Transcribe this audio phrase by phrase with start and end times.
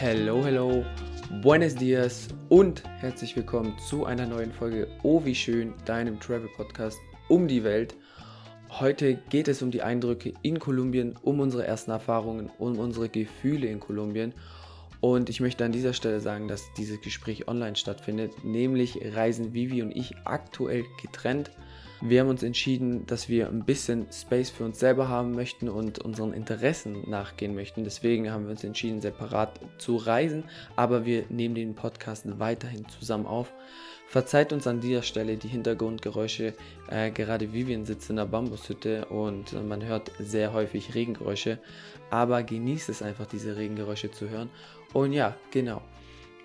[0.00, 0.84] Hello, hello,
[1.42, 7.00] buenos dias und herzlich willkommen zu einer neuen Folge Oh wie schön, deinem Travel Podcast
[7.28, 7.96] um die Welt.
[8.70, 13.66] Heute geht es um die Eindrücke in Kolumbien, um unsere ersten Erfahrungen, um unsere Gefühle
[13.66, 14.34] in Kolumbien.
[15.00, 19.82] Und ich möchte an dieser Stelle sagen, dass dieses Gespräch online stattfindet, nämlich reisen Vivi
[19.82, 21.50] und ich aktuell getrennt.
[22.00, 25.98] Wir haben uns entschieden, dass wir ein bisschen Space für uns selber haben möchten und
[25.98, 27.82] unseren Interessen nachgehen möchten.
[27.82, 30.44] Deswegen haben wir uns entschieden, separat zu reisen,
[30.76, 33.52] aber wir nehmen den Podcast weiterhin zusammen auf.
[34.06, 36.54] Verzeiht uns an dieser Stelle die Hintergrundgeräusche.
[36.88, 41.58] Äh, gerade Vivian sitzt in der Bambushütte und man hört sehr häufig Regengeräusche.
[42.10, 44.50] Aber genießt es einfach, diese Regengeräusche zu hören.
[44.94, 45.82] Und ja, genau.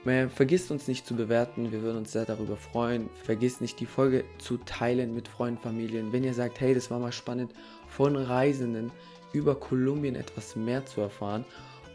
[0.04, 3.10] Vergisst uns nicht zu bewerten, wir würden uns sehr darüber freuen.
[3.24, 6.12] Vergisst nicht die Folge zu teilen mit Freunden, Familien.
[6.12, 7.54] Wenn ihr sagt, hey, das war mal spannend,
[7.88, 8.92] von Reisenden
[9.32, 11.46] über Kolumbien etwas mehr zu erfahren.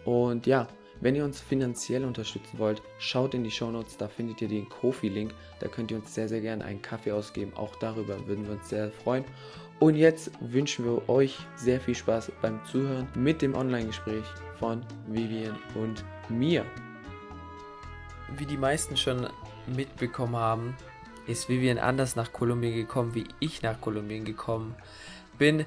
[0.06, 0.68] Und ja,
[1.00, 4.68] wenn ihr uns finanziell unterstützen wollt, schaut in die Show Notes, da findet ihr den
[4.68, 5.34] Kofi-Link.
[5.60, 7.52] Da könnt ihr uns sehr, sehr gerne einen Kaffee ausgeben.
[7.56, 9.24] Auch darüber würden wir uns sehr freuen.
[9.80, 14.24] Und jetzt wünschen wir euch sehr viel Spaß beim Zuhören mit dem Online-Gespräch
[14.58, 16.64] von Vivian und mir
[18.36, 19.26] wie die meisten schon
[19.66, 20.76] mitbekommen haben,
[21.26, 24.74] ist Vivian anders nach Kolumbien gekommen, wie ich nach Kolumbien gekommen
[25.38, 25.60] bin.
[25.60, 25.64] Äh,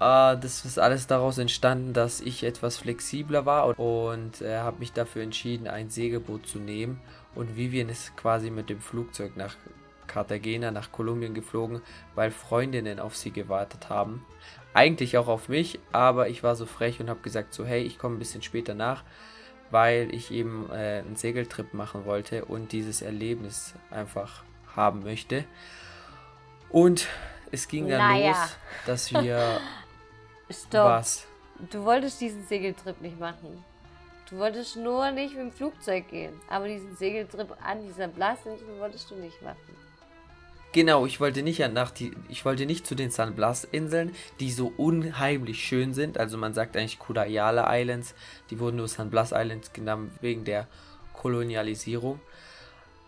[0.00, 5.22] das ist alles daraus entstanden, dass ich etwas flexibler war und äh, habe mich dafür
[5.22, 7.00] entschieden, ein Segelboot zu nehmen.
[7.34, 9.56] Und Vivian ist quasi mit dem Flugzeug nach
[10.06, 11.82] Cartagena, nach Kolumbien geflogen,
[12.14, 14.24] weil Freundinnen auf sie gewartet haben.
[14.74, 17.98] Eigentlich auch auf mich, aber ich war so frech und habe gesagt so, hey, ich
[17.98, 19.04] komme ein bisschen später nach
[19.70, 24.42] weil ich eben äh, einen Segeltrip machen wollte und dieses Erlebnis einfach
[24.74, 25.44] haben möchte.
[26.70, 27.08] Und
[27.50, 28.30] es ging dann naja.
[28.30, 29.60] los, dass wir.
[30.50, 30.84] Stopp.
[30.84, 31.26] Was?
[31.70, 33.64] Du wolltest diesen Segeltrip nicht machen.
[34.30, 36.38] Du wolltest nur nicht mit dem Flugzeug gehen.
[36.48, 39.76] Aber diesen Segeltrip an dieser Blasinsel wolltest du nicht machen.
[40.72, 44.52] Genau, ich wollte nicht nach die, ich wollte nicht zu den San Blas Inseln, die
[44.52, 46.18] so unheimlich schön sind.
[46.18, 48.14] Also man sagt eigentlich Kudayala Islands,
[48.50, 50.66] die wurden nur San Blas Islands genannt wegen der
[51.14, 52.20] Kolonialisierung.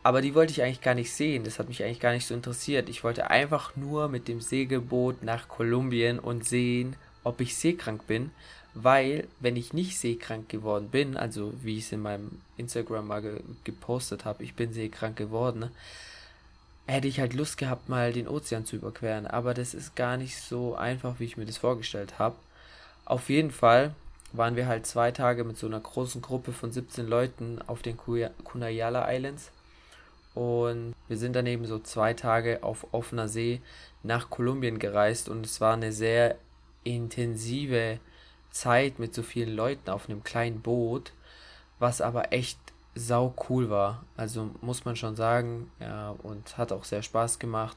[0.03, 1.45] Aber die wollte ich eigentlich gar nicht sehen.
[1.45, 2.89] Das hat mich eigentlich gar nicht so interessiert.
[2.89, 8.31] Ich wollte einfach nur mit dem Segelboot nach Kolumbien und sehen, ob ich seekrank bin.
[8.73, 13.21] Weil, wenn ich nicht seekrank geworden bin, also wie ich es in meinem Instagram mal
[13.21, 15.71] ge gepostet habe, ich bin seekrank geworden,
[16.91, 19.27] hätte ich halt Lust gehabt, mal den Ozean zu überqueren.
[19.27, 22.37] Aber das ist gar nicht so einfach, wie ich mir das vorgestellt habe.
[23.05, 23.95] Auf jeden Fall
[24.33, 27.97] waren wir halt zwei Tage mit so einer großen Gruppe von 17 Leuten auf den
[27.97, 29.51] Kunayala Islands.
[30.35, 33.61] Und wir sind dann eben so zwei Tage auf offener See
[34.03, 36.37] nach Kolumbien gereist und es war eine sehr
[36.85, 37.99] intensive
[38.51, 41.13] Zeit mit so vielen Leuten auf einem kleinen Boot,
[41.79, 42.59] was aber echt
[42.95, 44.05] sau cool war.
[44.17, 45.71] Also muss man schon sagen.
[45.81, 47.77] Ja, und hat auch sehr Spaß gemacht.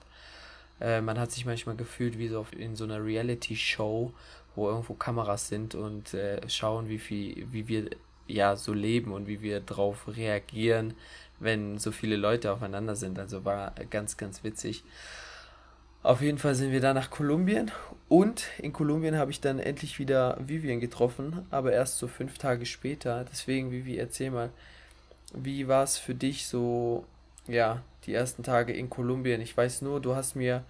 [0.79, 4.11] Äh, man hat sich manchmal gefühlt wie so in so einer Reality-Show,
[4.55, 7.89] wo irgendwo Kameras sind und äh, schauen, wie viel, wie wir
[8.27, 10.93] ja so leben und wie wir darauf reagieren,
[11.39, 13.19] wenn so viele Leute aufeinander sind.
[13.19, 14.83] Also war ganz, ganz witzig.
[16.03, 17.71] Auf jeden Fall sind wir da nach Kolumbien
[18.09, 22.65] und in Kolumbien habe ich dann endlich wieder Vivian getroffen, aber erst so fünf Tage
[22.65, 23.23] später.
[23.31, 24.49] Deswegen, Vivi, erzähl mal,
[25.33, 27.05] wie war es für dich so,
[27.47, 29.41] ja, die ersten Tage in Kolumbien?
[29.41, 30.63] Ich weiß nur, du hast mir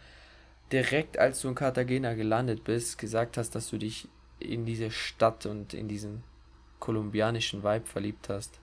[0.72, 4.08] direkt, als du in Cartagena gelandet bist, gesagt hast, dass du dich
[4.40, 6.24] in diese Stadt und in diesen
[6.80, 8.60] kolumbianischen Vibe verliebt hast.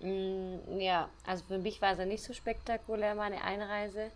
[0.00, 4.10] Mm, ja, also für mich war es ja nicht so spektakulär, meine Einreise.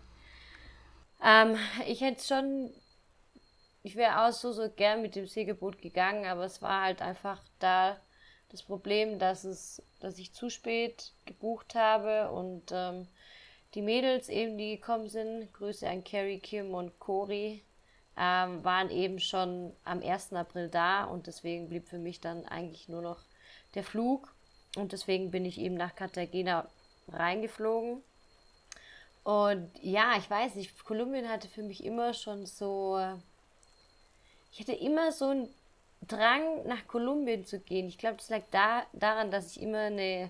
[1.23, 1.57] Ähm,
[1.87, 2.71] ich hätte schon,
[3.83, 7.41] ich wäre auch so, so gern mit dem Segelboot gegangen, aber es war halt einfach
[7.59, 7.97] da
[8.49, 13.07] das Problem, dass es, dass ich zu spät gebucht habe und ähm,
[13.75, 17.63] die Mädels eben, die gekommen sind, Grüße an Carrie, Kim und Cory,
[18.17, 20.33] ähm, waren eben schon am 1.
[20.33, 23.19] April da und deswegen blieb für mich dann eigentlich nur noch
[23.75, 24.33] der Flug
[24.75, 26.67] und deswegen bin ich eben nach Cartagena
[27.07, 28.03] reingeflogen.
[29.23, 32.99] Und ja, ich weiß nicht, Kolumbien hatte für mich immer schon so,
[34.51, 35.49] ich hatte immer so ein
[36.07, 37.87] Drang, nach Kolumbien zu gehen.
[37.87, 40.29] Ich glaube, das lag da, daran, dass ich immer eine,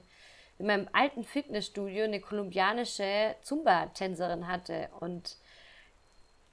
[0.58, 5.38] in meinem alten Fitnessstudio eine kolumbianische Zumba-Tänzerin hatte und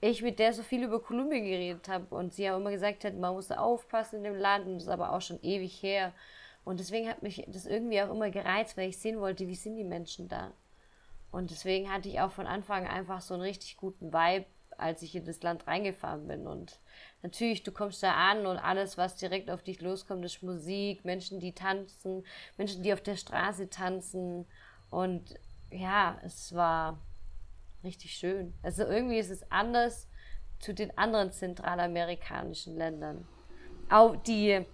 [0.01, 3.15] ich mit der so viel über Kolumbien geredet habe und sie ja immer gesagt hat,
[3.15, 6.13] man muss aufpassen in dem Land und das ist aber auch schon ewig her.
[6.65, 9.77] Und deswegen hat mich das irgendwie auch immer gereizt, weil ich sehen wollte, wie sind
[9.77, 10.53] die Menschen da.
[11.31, 14.47] Und deswegen hatte ich auch von Anfang einfach so einen richtig guten Vibe,
[14.77, 16.47] als ich in das Land reingefahren bin.
[16.47, 16.79] Und
[17.27, 21.41] natürlich, du kommst da an und alles, was direkt auf dich loskommt, ist Musik, Menschen,
[21.41, 22.25] die tanzen,
[22.57, 24.47] Menschen, die auf der Straße tanzen.
[24.91, 25.35] Und
[25.71, 26.99] ja, es war
[27.83, 28.55] richtig schön.
[28.63, 30.09] Also irgendwie ist es anders
[30.61, 33.27] zu den anderen zentralamerikanischen Ländern.
[33.91, 34.65] Auch die,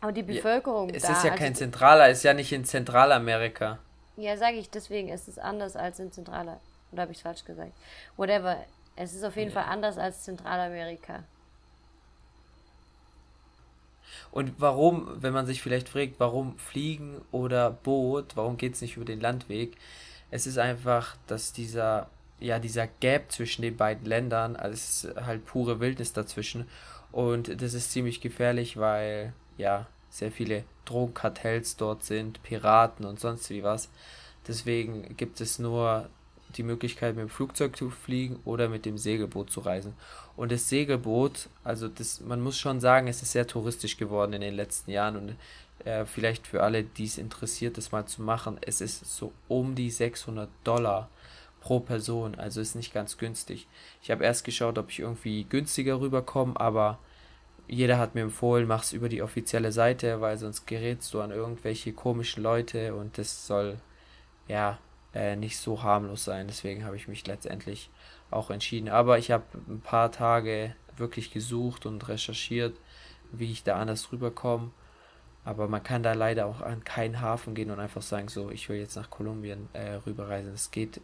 [0.00, 1.12] auch die Bevölkerung ja, es da.
[1.12, 3.78] Ist ja also kein Zentraler, es ist ja nicht in Zentralamerika.
[4.16, 6.62] Ja, sage ich deswegen, es ist anders als in Zentralamerika.
[6.92, 7.72] Oder habe ich es falsch gesagt?
[8.16, 8.56] Whatever.
[8.96, 9.60] Es ist auf jeden ja.
[9.60, 11.24] Fall anders als Zentralamerika.
[14.30, 18.96] Und warum, wenn man sich vielleicht fragt, warum Fliegen oder Boot, warum geht es nicht
[18.96, 19.76] über den Landweg?
[20.30, 22.08] Es ist einfach, dass dieser,
[22.40, 26.66] ja, dieser Gap zwischen den beiden Ländern, also es ist halt pure Wildnis dazwischen.
[27.12, 33.50] Und das ist ziemlich gefährlich, weil, ja, sehr viele Drogenkartells dort sind, Piraten und sonst
[33.50, 33.88] wie was.
[34.46, 36.08] Deswegen gibt es nur
[36.56, 39.94] die Möglichkeit, mit dem Flugzeug zu fliegen oder mit dem Segelboot zu reisen.
[40.36, 44.40] Und das Segelboot, also das, man muss schon sagen, es ist sehr touristisch geworden in
[44.40, 45.36] den letzten Jahren und
[45.86, 49.74] äh, vielleicht für alle, die es interessiert, das mal zu machen, es ist so um
[49.74, 51.08] die 600 Dollar
[51.60, 53.66] pro Person, also ist nicht ganz günstig.
[54.02, 56.98] Ich habe erst geschaut, ob ich irgendwie günstiger rüberkomme, aber
[57.66, 61.92] jeder hat mir empfohlen, mach's über die offizielle Seite, weil sonst gerätst du an irgendwelche
[61.92, 63.78] komischen Leute und das soll
[64.48, 64.78] ja
[65.14, 66.46] äh, nicht so harmlos sein.
[66.46, 67.90] Deswegen habe ich mich letztendlich
[68.30, 68.88] auch entschieden.
[68.88, 72.76] Aber ich habe ein paar Tage wirklich gesucht und recherchiert,
[73.32, 74.70] wie ich da anders rüberkomme.
[75.44, 78.68] Aber man kann da leider auch an keinen Hafen gehen und einfach sagen, so, ich
[78.68, 80.52] will jetzt nach Kolumbien äh, rüberreisen.
[80.52, 81.00] Das geht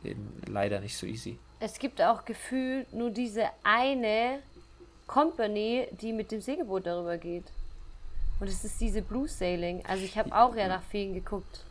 [0.46, 1.38] leider nicht so easy.
[1.60, 4.38] Es gibt auch gefühlt nur diese eine
[5.06, 7.44] Company, die mit dem Segelboot darüber geht.
[8.40, 9.84] Und es ist diese Blue Sailing.
[9.86, 11.64] Also ich habe auch ja nach vielen geguckt.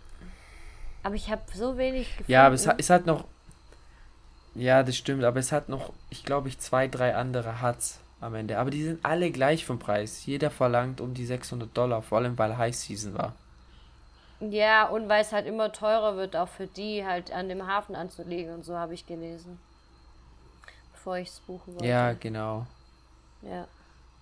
[1.03, 2.31] Aber ich habe so wenig gefunden.
[2.31, 3.25] Ja, aber es hat, es hat noch.
[4.55, 8.35] Ja, das stimmt, aber es hat noch, ich glaube, ich zwei, drei andere Huts am
[8.35, 8.57] Ende.
[8.57, 10.25] Aber die sind alle gleich vom Preis.
[10.25, 13.35] Jeder verlangt um die 600 Dollar, vor allem weil High Season war.
[14.41, 17.95] Ja, und weil es halt immer teurer wird, auch für die halt an dem Hafen
[17.95, 19.59] anzulegen und so habe ich gelesen.
[20.93, 21.87] Bevor ich es buchen wollte.
[21.87, 22.65] Ja, genau.
[23.41, 23.67] Ja.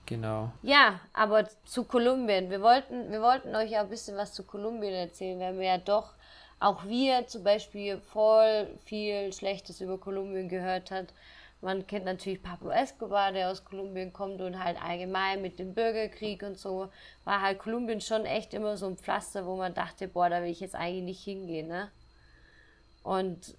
[0.08, 0.52] Genau.
[0.62, 2.50] Ja, aber zu Kolumbien.
[2.50, 5.78] Wir wollten, wir wollten euch ja ein bisschen was zu Kolumbien erzählen, weil wir ja
[5.78, 6.14] doch
[6.60, 11.14] auch wir zum Beispiel voll viel Schlechtes über Kolumbien gehört hat.
[11.62, 16.44] Man kennt natürlich Pablo Escobar, der aus Kolumbien kommt und halt allgemein mit dem Bürgerkrieg
[16.44, 16.90] und so
[17.24, 20.50] war halt Kolumbien schon echt immer so ein Pflaster, wo man dachte, boah, da will
[20.50, 21.92] ich jetzt eigentlich nicht hingehen, ne?
[23.04, 23.56] Und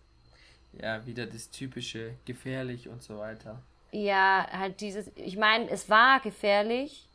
[0.81, 3.61] ja, wieder das typische gefährlich und so weiter.
[3.91, 7.09] Ja, halt dieses, ich meine, es war gefährlich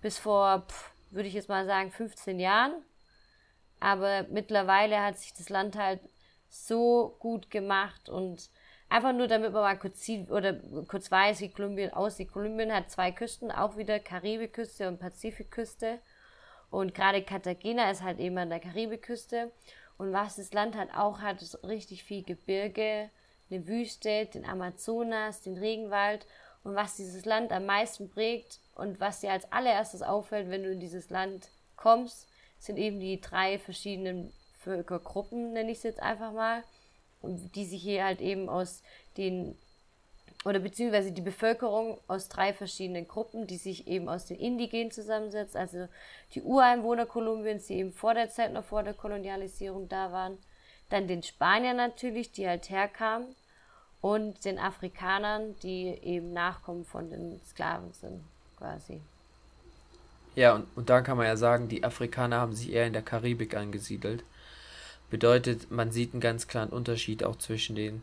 [0.00, 0.66] bis vor,
[1.10, 2.72] würde ich jetzt mal sagen, 15 Jahren.
[3.84, 6.00] Aber mittlerweile hat sich das Land halt
[6.48, 8.48] so gut gemacht und
[8.88, 10.58] einfach nur damit man mal kurz sieht oder
[10.88, 12.32] kurz weiß, wie Kolumbien aussieht.
[12.32, 15.98] Kolumbien hat zwei Küsten, auch wieder Karibikküste und Pazifikküste.
[16.70, 19.52] Und gerade Cartagena ist halt eben an der Karibikküste.
[19.98, 23.10] Und was das Land halt auch hat, ist richtig viel Gebirge,
[23.50, 26.26] eine Wüste, den Amazonas, den Regenwald.
[26.62, 30.72] Und was dieses Land am meisten prägt und was dir als allererstes auffällt, wenn du
[30.72, 32.30] in dieses Land kommst,
[32.66, 36.62] sind eben die drei verschiedenen Völkergruppen, nenne ich es jetzt einfach mal,
[37.22, 38.82] die sich hier halt eben aus
[39.16, 39.56] den
[40.44, 45.56] oder beziehungsweise die Bevölkerung aus drei verschiedenen Gruppen, die sich eben aus den Indigenen zusammensetzt,
[45.56, 45.88] also
[46.34, 50.36] die Ureinwohner Kolumbiens, die eben vor der Zeit noch vor der Kolonialisierung da waren,
[50.90, 53.34] dann den Spaniern natürlich, die halt herkamen,
[54.04, 58.22] und den Afrikanern, die eben Nachkommen von den Sklaven sind,
[58.58, 59.00] quasi.
[60.34, 63.02] Ja, und, und da kann man ja sagen, die Afrikaner haben sich eher in der
[63.02, 64.24] Karibik angesiedelt.
[65.10, 68.02] Bedeutet, man sieht einen ganz klaren Unterschied auch zwischen den,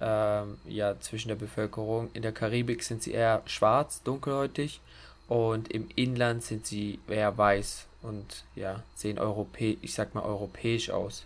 [0.00, 2.10] ähm, ja, zwischen der Bevölkerung.
[2.14, 4.80] In der Karibik sind sie eher schwarz, dunkelhäutig
[5.28, 10.90] und im Inland sind sie eher weiß und ja, sehen europäisch, ich sag mal europäisch
[10.90, 11.24] aus.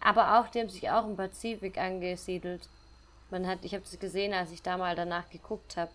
[0.00, 2.68] Aber auch, die haben sich auch im Pazifik angesiedelt.
[3.30, 5.90] Man hat, ich habe es gesehen, als ich da mal danach geguckt habe.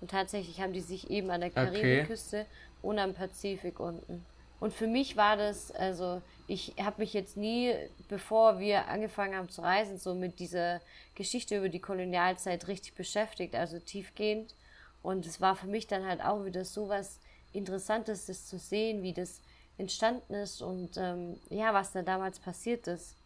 [0.00, 2.48] Und tatsächlich haben die sich eben an der Karibikküste okay
[2.82, 4.24] und am Pazifik unten.
[4.58, 7.74] Und für mich war das, also ich habe mich jetzt nie,
[8.08, 10.80] bevor wir angefangen haben zu reisen, so mit dieser
[11.14, 14.54] Geschichte über die Kolonialzeit richtig beschäftigt, also tiefgehend.
[15.02, 17.20] Und es war für mich dann halt auch wieder so was
[17.52, 19.40] Interessantes, das zu sehen, wie das
[19.78, 23.16] entstanden ist und ähm, ja, was da damals passiert ist.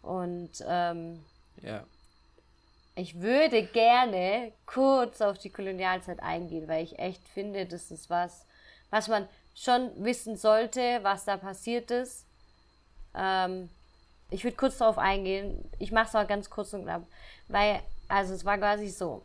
[0.00, 1.24] Und ähm,
[1.60, 1.84] ja.
[2.94, 8.46] Ich würde gerne kurz auf die Kolonialzeit eingehen, weil ich echt finde, das ist was,
[8.90, 12.26] was man schon wissen sollte, was da passiert ist.
[13.14, 13.70] Ähm,
[14.30, 15.70] ich würde kurz darauf eingehen.
[15.78, 17.02] Ich mache es auch ganz kurz und knapp.
[17.48, 19.22] Weil, also es war quasi so.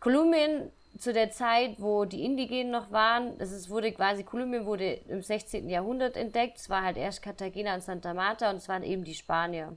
[0.00, 5.22] Kolumbien zu der Zeit, wo die Indigenen noch waren, ist, wurde quasi, Kolumbien wurde im
[5.22, 5.68] 16.
[5.68, 6.58] Jahrhundert entdeckt.
[6.58, 9.76] Es war halt erst Cartagena und Santa Marta und es waren eben die Spanier.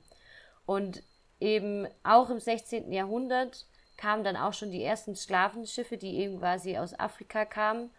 [0.66, 1.04] Und
[1.40, 2.92] eben auch im 16.
[2.92, 3.66] Jahrhundert
[3.98, 7.90] kamen dann auch schon die ersten Sklavenschiffe, die eben quasi aus Afrika kamen.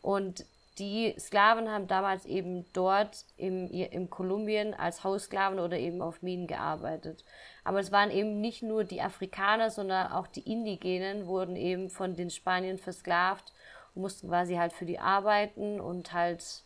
[0.00, 0.44] Und
[0.78, 6.46] die Sklaven haben damals eben dort im, im Kolumbien als Haussklaven oder eben auf Minen
[6.46, 7.24] gearbeitet.
[7.62, 12.16] Aber es waren eben nicht nur die Afrikaner, sondern auch die Indigenen wurden eben von
[12.16, 13.52] den Spaniern versklavt
[13.94, 16.64] und mussten quasi halt für die arbeiten und halt,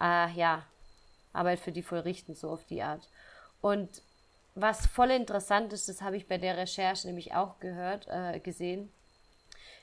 [0.00, 0.64] äh, ja,
[1.34, 3.08] Arbeit für die vollrichten, so auf die Art.
[3.60, 4.02] Und
[4.54, 8.92] was voll interessant ist, das habe ich bei der Recherche nämlich auch gehört, äh, gesehen,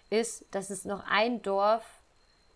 [0.10, 1.84] ist, dass es noch ein Dorf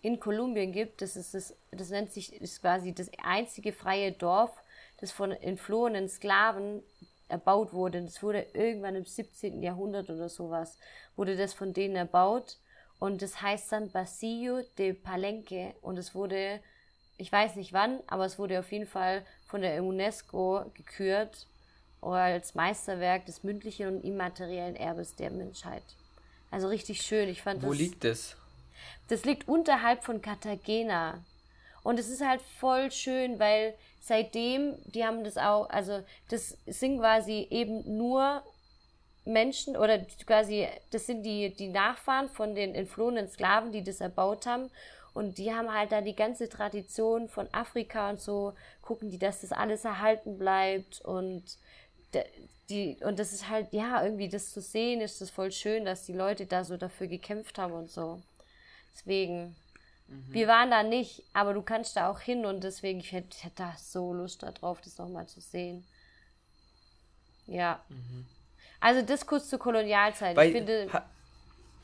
[0.01, 4.51] in Kolumbien gibt, das ist das, das nennt sich, ist quasi das einzige freie Dorf,
[4.99, 6.83] das von entflohenen Sklaven
[7.27, 8.01] erbaut wurde.
[8.03, 9.61] Das wurde irgendwann im 17.
[9.61, 10.77] Jahrhundert oder sowas,
[11.15, 12.57] wurde das von denen erbaut.
[12.99, 15.73] Und das heißt San Basilio de Palenque.
[15.81, 16.61] Und es wurde,
[17.17, 21.47] ich weiß nicht wann, aber es wurde auf jeden Fall von der UNESCO gekürt
[22.01, 25.83] als Meisterwerk des mündlichen und immateriellen Erbes der Menschheit.
[26.51, 27.27] Also richtig schön.
[27.29, 28.35] Ich fand Wo das, liegt es?
[29.07, 31.23] Das liegt unterhalb von Cartagena.
[31.83, 36.99] Und es ist halt voll schön, weil seitdem, die haben das auch, also das sind
[36.99, 38.43] quasi eben nur
[39.25, 44.45] Menschen oder quasi, das sind die, die Nachfahren von den entflohenen Sklaven, die das erbaut
[44.45, 44.69] haben.
[45.13, 49.41] Und die haben halt da die ganze Tradition von Afrika und so, gucken die, dass
[49.41, 51.43] das alles erhalten bleibt und
[52.69, 56.05] die, und das ist halt, ja, irgendwie das zu sehen, ist das voll schön, dass
[56.05, 58.21] die Leute da so dafür gekämpft haben und so.
[58.93, 59.55] Deswegen,
[60.07, 60.25] mhm.
[60.29, 63.43] wir waren da nicht, aber du kannst da auch hin und deswegen, ich hätte, ich
[63.43, 65.85] hätte da so Lust darauf, das nochmal zu sehen.
[67.45, 67.83] Ja.
[67.89, 68.25] Mhm.
[68.79, 70.35] Also das kurz zur Kolonialzeit.
[70.35, 70.89] Weil, ich finde.
[70.91, 71.05] Ha,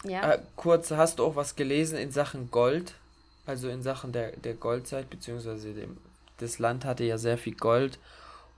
[0.03, 0.33] ja.
[0.33, 2.95] Äh, kurz, hast du auch was gelesen in Sachen Gold?
[3.45, 5.97] Also in Sachen der, der Goldzeit, beziehungsweise dem,
[6.37, 7.99] das Land hatte ja sehr viel Gold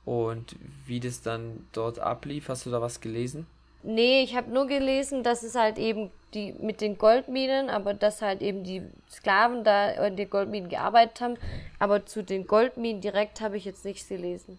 [0.05, 0.55] und
[0.86, 2.50] wie das dann dort ablief.
[2.50, 3.48] Hast du da was gelesen?
[3.83, 8.22] Nee, ich habe nur gelesen, dass es halt eben die mit den Goldminen, aber dass
[8.22, 11.38] halt eben die Sklaven da in den Goldminen gearbeitet haben.
[11.79, 14.57] Aber zu den Goldminen direkt habe ich jetzt nichts gelesen.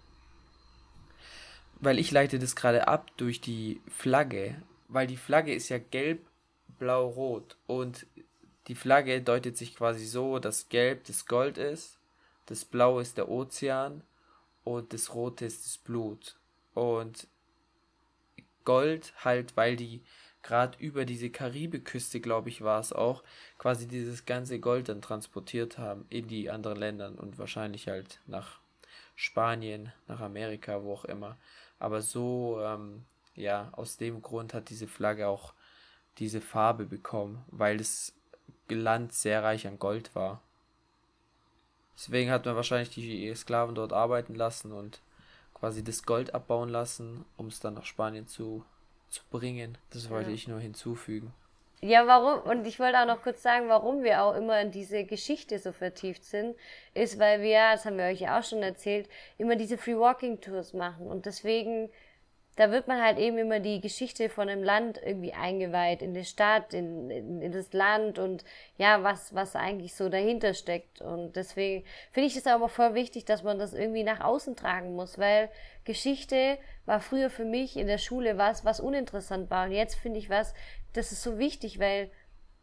[1.80, 4.56] Weil ich leite das gerade ab durch die Flagge,
[4.88, 6.20] weil die Flagge ist ja gelb,
[6.78, 8.06] blau, rot und
[8.68, 11.98] die Flagge deutet sich quasi so, dass gelb das Gold ist,
[12.46, 14.02] das blau ist der Ozean
[14.64, 16.36] und das rote ist das Blut.
[16.74, 17.28] Und
[18.64, 20.02] Gold halt, weil die
[20.42, 23.24] gerade über diese Karibiküste, glaube ich, war es auch,
[23.58, 28.60] quasi dieses ganze Gold dann transportiert haben in die anderen Länder und wahrscheinlich halt nach
[29.16, 31.38] Spanien, nach Amerika, wo auch immer.
[31.78, 33.04] Aber so, ähm,
[33.34, 35.54] ja, aus dem Grund hat diese Flagge auch
[36.18, 38.12] diese Farbe bekommen, weil das
[38.68, 40.42] Land sehr reich an Gold war.
[41.96, 45.00] Deswegen hat man wahrscheinlich die Sklaven dort arbeiten lassen und
[45.54, 48.64] quasi das Gold abbauen lassen, um es dann nach Spanien zu,
[49.08, 49.78] zu bringen.
[49.90, 50.34] Das wollte ja.
[50.34, 51.32] ich nur hinzufügen.
[51.80, 52.40] Ja, warum?
[52.50, 55.70] Und ich wollte auch noch kurz sagen, warum wir auch immer in diese Geschichte so
[55.70, 56.56] vertieft sind,
[56.94, 60.40] ist, weil wir, das haben wir euch ja auch schon erzählt, immer diese Free Walking
[60.40, 61.06] Tours machen.
[61.06, 61.90] Und deswegen
[62.56, 66.24] da wird man halt eben immer die Geschichte von einem Land irgendwie eingeweiht, in die
[66.24, 68.44] Stadt, in, in, in das Land und
[68.76, 71.00] ja, was, was eigentlich so dahinter steckt.
[71.00, 74.94] Und deswegen finde ich es aber voll wichtig, dass man das irgendwie nach außen tragen
[74.94, 75.50] muss, weil
[75.84, 79.66] Geschichte war früher für mich in der Schule was, was uninteressant war.
[79.66, 80.54] Und jetzt finde ich was,
[80.92, 82.10] das ist so wichtig, weil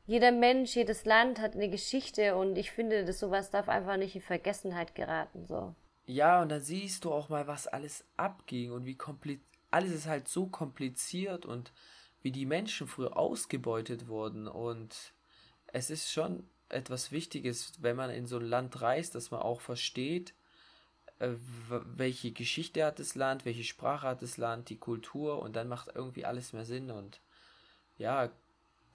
[0.06, 4.16] jeder Mensch, jedes Land hat eine Geschichte und ich finde, dass sowas darf einfach nicht
[4.16, 5.76] in Vergessenheit geraten, so.
[6.06, 10.08] Ja, und dann siehst du auch mal, was alles abging und wie kompliziert alles ist
[10.08, 11.72] halt so kompliziert und
[12.22, 15.14] wie die Menschen früher ausgebeutet wurden und
[15.68, 19.62] es ist schon etwas Wichtiges, wenn man in so ein Land reist, dass man auch
[19.62, 20.34] versteht,
[21.20, 21.30] äh,
[21.70, 25.90] welche Geschichte hat das Land, welche Sprache hat das Land, die Kultur und dann macht
[25.96, 27.22] irgendwie alles mehr Sinn und
[27.98, 28.32] ja,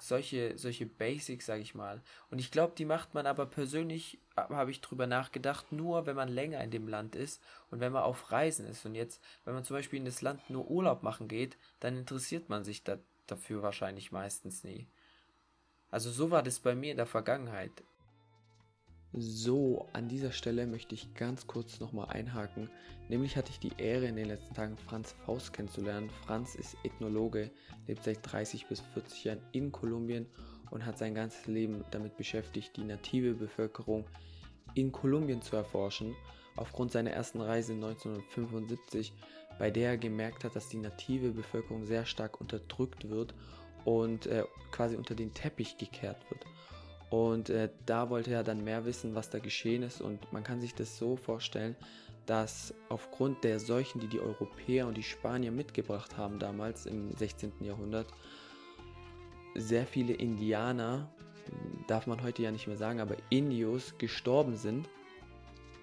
[0.03, 2.03] solche, solche Basics, sag ich mal.
[2.31, 6.29] Und ich glaube, die macht man aber persönlich, habe ich drüber nachgedacht, nur wenn man
[6.29, 8.85] länger in dem Land ist und wenn man auf Reisen ist.
[8.85, 12.49] Und jetzt, wenn man zum Beispiel in das Land nur Urlaub machen geht, dann interessiert
[12.49, 14.87] man sich da, dafür wahrscheinlich meistens nie.
[15.91, 17.73] Also so war das bei mir in der Vergangenheit.
[19.19, 22.69] So, an dieser Stelle möchte ich ganz kurz nochmal einhaken.
[23.09, 26.11] Nämlich hatte ich die Ehre, in den letzten Tagen Franz Faust kennenzulernen.
[26.27, 27.51] Franz ist Ethnologe,
[27.87, 30.27] lebt seit 30 bis 40 Jahren in Kolumbien
[30.71, 34.05] und hat sein ganzes Leben damit beschäftigt, die native Bevölkerung
[34.75, 36.15] in Kolumbien zu erforschen.
[36.57, 39.15] Aufgrund seiner ersten Reise 1975,
[39.59, 43.35] bei der er gemerkt hat, dass die native Bevölkerung sehr stark unterdrückt wird
[43.87, 46.45] und äh, quasi unter den Teppich gekehrt wird.
[47.11, 50.01] Und äh, da wollte er dann mehr wissen, was da geschehen ist.
[50.01, 51.77] Und man kann sich das so vorstellen,
[52.27, 57.53] dass aufgrund der Seuchen, die die Europäer und die Spanier mitgebracht haben damals im 16.
[57.61, 58.13] Jahrhundert,
[59.55, 61.09] sehr viele Indianer,
[61.87, 64.89] darf man heute ja nicht mehr sagen, aber Indios gestorben sind.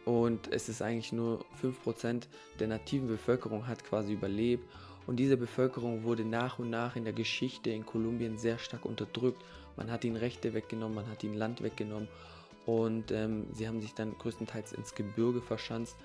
[0.06, 2.28] Und es ist eigentlich nur 5%
[2.60, 4.68] der nativen Bevölkerung hat quasi überlebt.
[5.08, 9.42] Und diese Bevölkerung wurde nach und nach in der Geschichte in Kolumbien sehr stark unterdrückt.
[9.76, 12.08] Man hat ihnen Rechte weggenommen, man hat ihnen Land weggenommen
[12.66, 15.98] und ähm, sie haben sich dann größtenteils ins Gebirge verschanzt.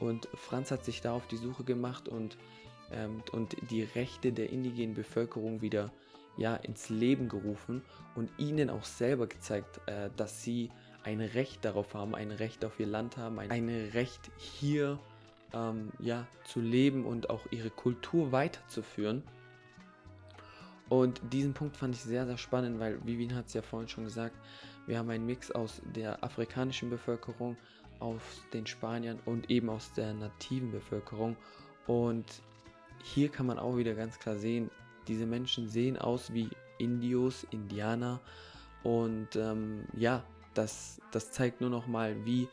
[0.00, 2.36] Und Franz hat sich da auf die Suche gemacht und,
[2.92, 5.90] ähm, und die Rechte der indigenen Bevölkerung wieder
[6.36, 7.82] ja, ins Leben gerufen
[8.14, 10.70] und ihnen auch selber gezeigt, äh, dass sie
[11.02, 14.98] ein Recht darauf haben, ein Recht auf ihr Land haben, ein, ein Recht hier
[15.52, 19.22] ähm, ja, zu leben und auch ihre Kultur weiterzuführen.
[20.88, 24.04] Und diesen Punkt fand ich sehr, sehr spannend, weil Vivian hat es ja vorhin schon
[24.04, 24.34] gesagt,
[24.86, 27.56] wir haben einen Mix aus der afrikanischen Bevölkerung,
[28.00, 31.36] aus den Spaniern und eben aus der nativen Bevölkerung.
[31.86, 32.24] Und
[33.02, 34.70] hier kann man auch wieder ganz klar sehen,
[35.08, 38.20] diese Menschen sehen aus wie Indios, Indianer.
[38.82, 40.22] Und ähm, ja,
[40.54, 42.48] das, das zeigt nur noch mal, wie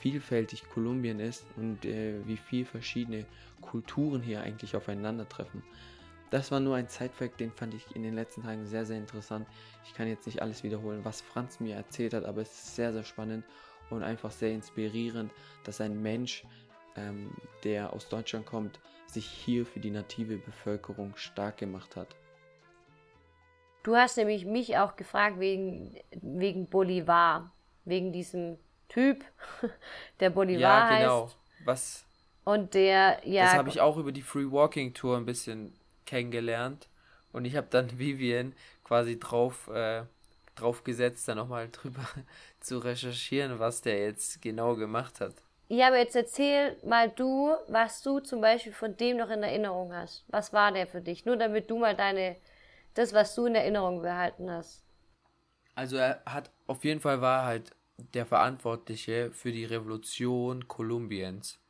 [0.00, 3.26] vielfältig Kolumbien ist und äh, wie viel verschiedene
[3.60, 5.62] Kulturen hier eigentlich aufeinandertreffen.
[6.30, 9.46] Das war nur ein Zeitfact, den fand ich in den letzten Tagen sehr, sehr interessant.
[9.84, 12.92] Ich kann jetzt nicht alles wiederholen, was Franz mir erzählt hat, aber es ist sehr,
[12.92, 13.44] sehr spannend
[13.90, 15.32] und einfach sehr inspirierend,
[15.64, 16.44] dass ein Mensch,
[16.96, 17.30] ähm,
[17.64, 22.14] der aus Deutschland kommt, sich hier für die native Bevölkerung stark gemacht hat.
[23.82, 27.50] Du hast nämlich mich auch gefragt wegen, wegen Bolivar,
[27.86, 28.58] wegen diesem
[28.88, 29.24] Typ,
[30.20, 31.24] der Bolivar ja, genau.
[31.24, 31.38] heißt.
[31.64, 32.04] Was?
[32.44, 33.44] Und der, ja.
[33.44, 35.77] Das habe ich auch über die Free Walking Tour ein bisschen
[36.08, 36.88] kennengelernt.
[37.32, 40.02] Und ich habe dann Vivian quasi drauf, äh,
[40.56, 42.08] drauf gesetzt, da nochmal drüber
[42.60, 45.34] zu recherchieren, was der jetzt genau gemacht hat.
[45.68, 49.92] Ja, aber jetzt erzähl mal du, was du zum Beispiel von dem noch in Erinnerung
[49.92, 50.24] hast.
[50.28, 51.26] Was war der für dich?
[51.26, 52.36] Nur damit du mal deine,
[52.94, 54.82] das, was du in Erinnerung behalten hast.
[55.74, 57.76] Also er hat, auf jeden Fall war halt
[58.14, 61.60] der Verantwortliche für die Revolution Kolumbiens.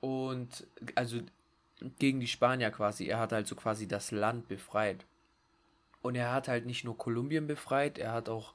[0.00, 0.64] Und
[0.94, 1.18] also
[1.98, 3.06] gegen die Spanier quasi.
[3.06, 5.04] Er hat also quasi das Land befreit.
[6.02, 8.54] Und er hat halt nicht nur Kolumbien befreit, er hat auch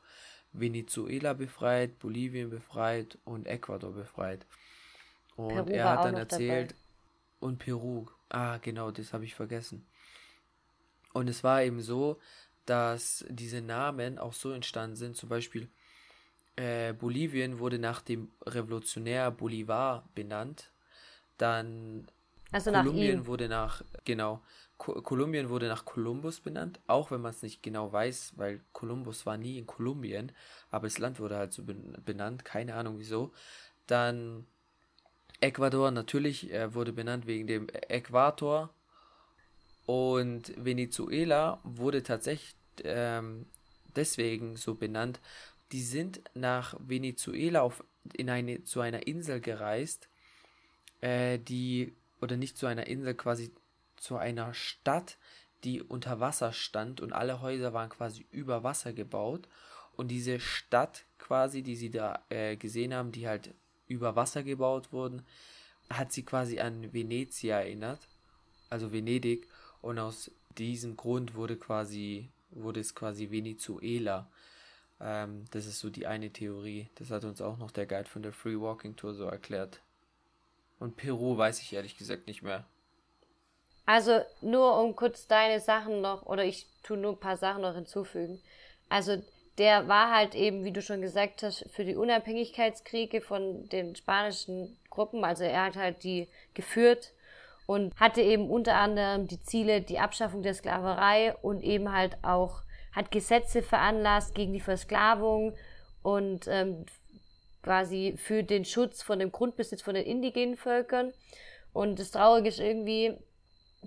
[0.54, 4.46] Venezuela befreit, Bolivien befreit und Ecuador befreit.
[5.36, 6.82] Und Peru er hat dann erzählt, dabei.
[7.40, 9.88] und Peru, ah genau, das habe ich vergessen.
[11.14, 12.20] Und es war eben so,
[12.66, 15.70] dass diese Namen auch so entstanden sind, zum Beispiel
[16.56, 20.72] äh, Bolivien wurde nach dem Revolutionär Bolivar benannt,
[21.38, 22.08] dann
[22.52, 24.42] also Kolumbien wurde nach, genau,
[24.78, 29.26] Ko Kolumbien wurde nach Kolumbus benannt, auch wenn man es nicht genau weiß, weil Kolumbus
[29.26, 30.32] war nie in Kolumbien,
[30.72, 33.34] aber das Land wurde halt so benannt, keine Ahnung wieso.
[33.88, 34.48] Dann
[35.42, 38.70] Ecuador natürlich äh, wurde benannt wegen dem Äquator
[39.86, 43.48] und Venezuela wurde tatsächlich ähm,
[43.96, 45.20] deswegen so benannt.
[45.72, 47.84] Die sind nach Venezuela auf,
[48.14, 50.08] in eine, zu einer Insel gereist,
[51.02, 53.52] äh, die oder nicht zu einer Insel, quasi
[53.98, 55.18] zu einer Stadt,
[55.64, 59.48] die unter Wasser stand und alle Häuser waren quasi über Wasser gebaut.
[59.96, 63.54] Und diese Stadt quasi, die sie da äh, gesehen haben, die halt
[63.88, 65.24] über Wasser gebaut wurden,
[65.90, 68.00] hat sie quasi an Venezia erinnert,
[68.70, 69.48] also Venedig.
[69.82, 74.30] Und aus diesem Grund wurde quasi, wurde es quasi Venezuela.
[75.02, 76.90] Ähm, das ist so die eine Theorie.
[76.96, 79.82] Das hat uns auch noch der Guide von der Free Walking Tour so erklärt.
[80.80, 82.66] Und Peru weiß ich ehrlich gesagt nicht mehr.
[83.86, 87.76] Also nur um kurz deine Sachen noch, oder ich tue nur ein paar Sachen noch
[87.76, 88.42] hinzufügen.
[88.88, 89.22] Also
[89.58, 94.78] der war halt eben, wie du schon gesagt hast, für die Unabhängigkeitskriege von den spanischen
[94.90, 97.14] Gruppen, also er hat halt die geführt
[97.66, 102.62] und hatte eben unter anderem die Ziele, die Abschaffung der Sklaverei und eben halt auch,
[102.94, 105.56] hat Gesetze veranlasst gegen die Versklavung
[106.02, 106.86] und ähm,
[107.64, 111.14] quasi für den Schutz von dem Grundbesitz von den indigenen Völkern.
[111.74, 113.18] Und das Traurige ist irgendwie,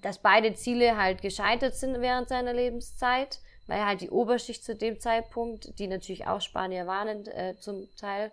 [0.00, 5.00] dass beide Ziele halt gescheitert sind während seiner Lebenszeit, weil halt die Oberschicht zu dem
[5.00, 8.32] Zeitpunkt, die natürlich auch Spanier waren äh, zum Teil,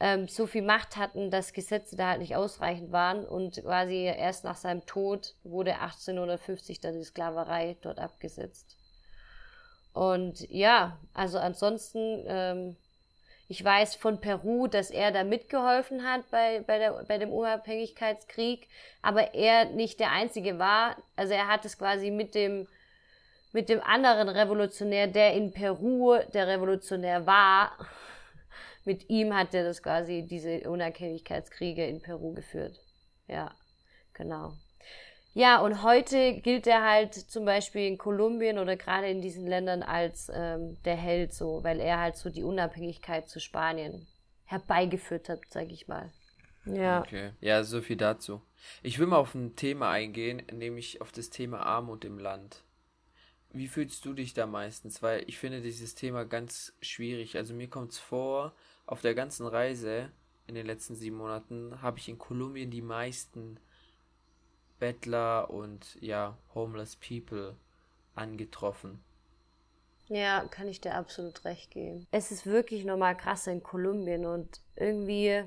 [0.00, 4.44] ähm, so viel Macht hatten, dass Gesetze da halt nicht ausreichend waren und quasi erst
[4.44, 8.76] nach seinem Tod wurde 1850 dann die Sklaverei dort abgesetzt.
[9.92, 12.76] Und ja, also ansonsten ähm,
[13.48, 18.68] ich weiß von Peru, dass er da mitgeholfen hat bei, bei, der, bei dem Unabhängigkeitskrieg,
[19.02, 20.96] aber er nicht der Einzige war.
[21.14, 22.66] Also er hat es quasi mit dem,
[23.52, 27.72] mit dem anderen Revolutionär, der in Peru der Revolutionär war,
[28.84, 32.80] mit ihm hat er das quasi diese Unabhängigkeitskriege in Peru geführt.
[33.28, 33.54] Ja,
[34.14, 34.54] genau.
[35.34, 39.82] Ja, und heute gilt er halt zum Beispiel in Kolumbien oder gerade in diesen Ländern
[39.82, 44.06] als ähm, der Held so, weil er halt so die Unabhängigkeit zu Spanien
[44.44, 46.12] herbeigeführt hat, sag ich mal.
[46.66, 47.00] Ja.
[47.00, 47.32] Okay.
[47.40, 48.42] Ja, so viel dazu.
[48.82, 52.62] Ich will mal auf ein Thema eingehen, nämlich auf das Thema Armut im Land.
[53.52, 55.02] Wie fühlst du dich da meistens?
[55.02, 57.36] Weil ich finde dieses Thema ganz schwierig.
[57.36, 58.54] Also mir kommt es vor,
[58.86, 60.10] auf der ganzen Reise
[60.46, 63.58] in den letzten sieben Monaten habe ich in Kolumbien die meisten
[64.84, 67.56] Bettler und ja, homeless people
[68.14, 69.02] angetroffen.
[70.08, 72.06] Ja, kann ich dir absolut recht geben.
[72.10, 75.42] Es ist wirklich nochmal krass in Kolumbien und irgendwie,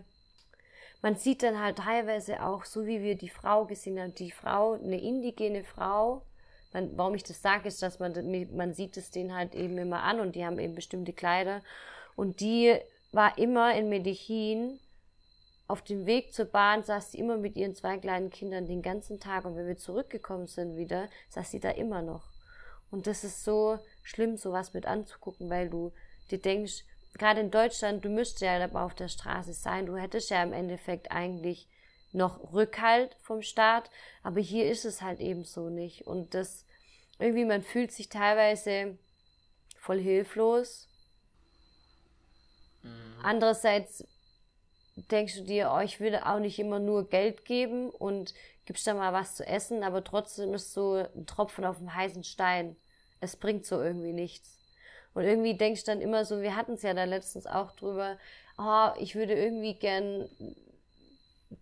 [1.04, 4.74] man sieht dann halt teilweise auch, so wie wir die Frau gesehen haben, die Frau,
[4.74, 6.24] eine indigene Frau,
[6.74, 8.16] man, warum ich das sage, ist, dass man,
[8.56, 11.62] man sieht es denen halt eben immer an und die haben eben bestimmte Kleider
[12.16, 12.76] und die
[13.12, 14.80] war immer in Medellin
[15.68, 19.20] auf dem Weg zur Bahn saß sie immer mit ihren zwei kleinen Kindern den ganzen
[19.20, 22.30] Tag und wenn wir zurückgekommen sind wieder, saß sie da immer noch.
[22.90, 25.92] Und das ist so schlimm, sowas mit anzugucken, weil du
[26.32, 26.86] dir denkst,
[27.18, 30.54] gerade in Deutschland, du müsstest ja aber auf der Straße sein, du hättest ja im
[30.54, 31.68] Endeffekt eigentlich
[32.14, 33.90] noch Rückhalt vom Staat,
[34.24, 36.08] aber hier ist es halt eben so nicht.
[36.08, 36.66] Und das,
[37.20, 38.98] irgendwie, man fühlt sich teilweise
[39.78, 40.88] voll hilflos.
[42.84, 43.20] Mhm.
[43.22, 44.06] Andererseits
[45.12, 48.34] denkst du dir, oh, ich will auch nicht immer nur Geld geben und
[48.66, 52.24] gibst da mal was zu essen, aber trotzdem ist so ein Tropfen auf dem heißen
[52.24, 52.76] Stein.
[53.22, 54.58] Es bringt so irgendwie nichts.
[55.14, 58.18] Und irgendwie denkst du dann immer so, wir hatten es ja da letztens auch drüber,
[58.58, 60.30] oh, ich würde irgendwie gern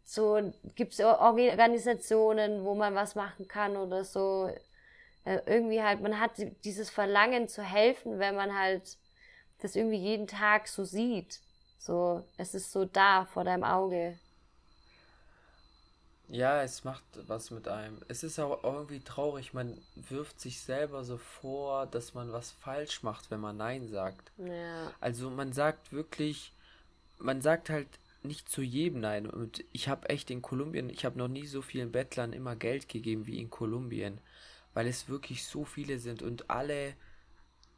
[0.04, 4.50] so, gibt es Organisationen, wo man was machen kann oder so.
[5.26, 6.32] Äh, irgendwie halt, man hat
[6.63, 8.98] dieses Verlangen zu helfen, wenn man halt
[9.62, 11.39] das irgendwie jeden Tag so sieht.
[11.86, 14.17] So, es ist so da vor deinem Auge.
[16.28, 18.02] Ja, es macht was mit einem.
[18.08, 23.04] Es ist auch irgendwie traurig, man wirft sich selber so vor, dass man was falsch
[23.04, 24.32] macht, wenn man Nein sagt.
[24.38, 24.91] Ja.
[25.00, 26.54] Also man sagt wirklich,
[27.19, 29.30] man sagt halt nicht zu jedem Nein.
[29.30, 32.89] Und ich habe echt in Kolumbien, ich habe noch nie so vielen Bettlern immer Geld
[32.89, 34.17] gegeben wie in Kolumbien,
[34.74, 36.95] weil es wirklich so viele sind und alle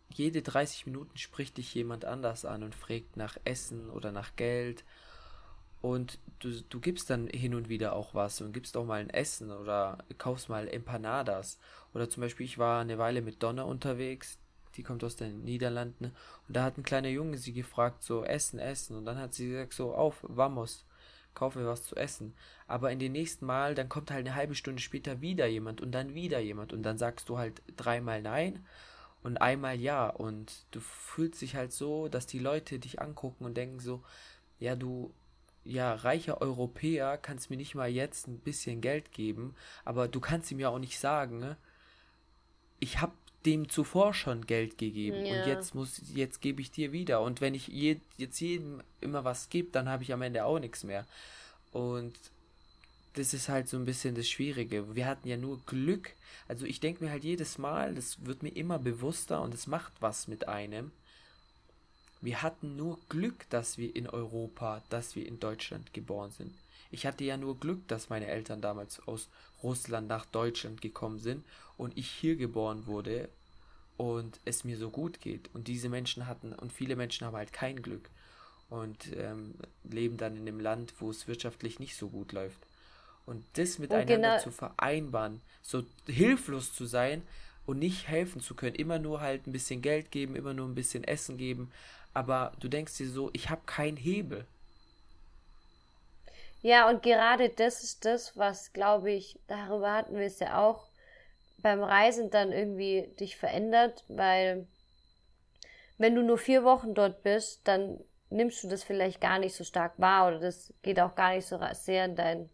[0.10, 4.84] jede 30 Minuten spricht dich jemand anders an und fragt nach Essen oder nach Geld.
[5.82, 9.10] Und du, du gibst dann hin und wieder auch was und gibst auch mal ein
[9.10, 11.60] Essen oder kaufst mal Empanadas.
[11.94, 14.40] Oder zum Beispiel, ich war eine Weile mit Donna unterwegs,
[14.76, 16.06] die kommt aus den Niederlanden.
[16.48, 18.96] Und da hat ein kleiner Junge sie gefragt, so Essen, Essen.
[18.96, 20.86] Und dann hat sie gesagt, so auf, vamos,
[21.34, 22.34] kaufe was zu essen.
[22.66, 25.92] Aber in den nächsten Mal, dann kommt halt eine halbe Stunde später wieder jemand und
[25.92, 26.74] dann wieder jemand.
[26.74, 28.66] Und dann sagst du halt dreimal nein
[29.28, 30.10] und einmal ja.
[30.10, 34.02] Und du fühlst dich halt so, dass die Leute dich angucken und denken so,
[34.60, 35.14] ja, du,
[35.64, 39.54] ja, reicher Europäer kannst mir nicht mal jetzt ein bisschen Geld geben,
[39.86, 41.58] aber du kannst ihm ja auch nicht sagen, ne?
[42.80, 43.14] ich habe
[43.46, 45.42] dem zuvor schon Geld gegeben ja.
[45.42, 49.24] und jetzt muss jetzt gebe ich dir wieder und wenn ich je, jetzt jedem immer
[49.26, 51.06] was gebe, dann habe ich am Ende auch nichts mehr.
[51.72, 52.16] Und
[53.18, 54.96] das ist halt so ein bisschen das Schwierige.
[54.96, 56.14] Wir hatten ja nur Glück.
[56.48, 59.94] Also ich denke mir halt jedes Mal, das wird mir immer bewusster und es macht
[60.00, 60.92] was mit einem.
[62.22, 66.54] Wir hatten nur Glück, dass wir in Europa, dass wir in Deutschland geboren sind.
[66.92, 69.30] Ich hatte ja nur Glück, dass meine Eltern damals aus
[69.64, 71.44] Russland nach Deutschland gekommen sind
[71.76, 73.30] und ich hier geboren wurde
[73.98, 75.50] und es mir so gut geht.
[75.54, 78.10] Und diese Menschen hatten, und viele Menschen haben halt kein Glück
[78.70, 82.67] und ähm, leben dann in einem Land, wo es wirtschaftlich nicht so gut läuft.
[83.28, 87.22] Und das miteinander genau zu vereinbaren, so hilflos zu sein
[87.68, 90.76] und nicht helfen zu können, immer nur halt ein bisschen Geld geben, immer nur ein
[90.76, 91.72] bisschen Essen geben,
[92.14, 94.46] aber du denkst dir so, ich habe keinen Hebel.
[96.62, 100.88] Ja, und gerade das ist das, was, glaube ich, darüber hatten wir es ja auch,
[101.62, 104.68] beim Reisen dann irgendwie dich verändert, weil
[105.98, 109.64] wenn du nur vier Wochen dort bist, dann nimmst du das vielleicht gar nicht so
[109.64, 112.50] stark wahr oder das geht auch gar nicht so sehr in dein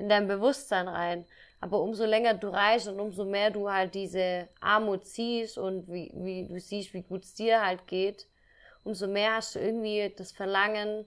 [0.00, 1.24] in dein Bewusstsein rein.
[1.60, 6.10] Aber umso länger du reist und umso mehr du halt diese Armut siehst und wie,
[6.14, 8.26] wie du siehst, wie gut es dir halt geht,
[8.82, 11.04] umso mehr hast du irgendwie das Verlangen,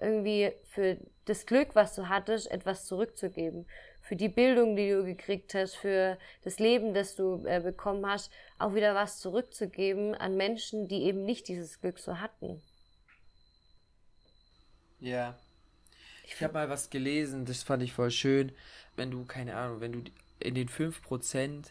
[0.00, 3.66] irgendwie für das Glück, was du hattest, etwas zurückzugeben.
[4.00, 8.32] Für die Bildung, die du gekriegt hast, für das Leben, das du äh, bekommen hast,
[8.58, 12.60] auch wieder was zurückzugeben an Menschen, die eben nicht dieses Glück so hatten.
[14.98, 15.38] Ja,
[16.34, 18.52] ich habe mal was gelesen, das fand ich voll schön.
[18.96, 21.64] Wenn du, keine Ahnung, wenn du in den 5%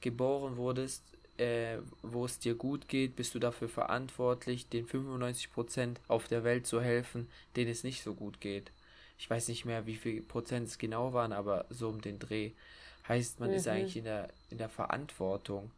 [0.00, 1.02] geboren wurdest,
[1.38, 6.66] äh, wo es dir gut geht, bist du dafür verantwortlich, den 95% auf der Welt
[6.66, 8.70] zu helfen, denen es nicht so gut geht.
[9.18, 12.52] Ich weiß nicht mehr, wie viel Prozent es genau waren, aber so um den Dreh.
[13.08, 13.56] Heißt, man mhm.
[13.56, 15.70] ist eigentlich in der, in der Verantwortung,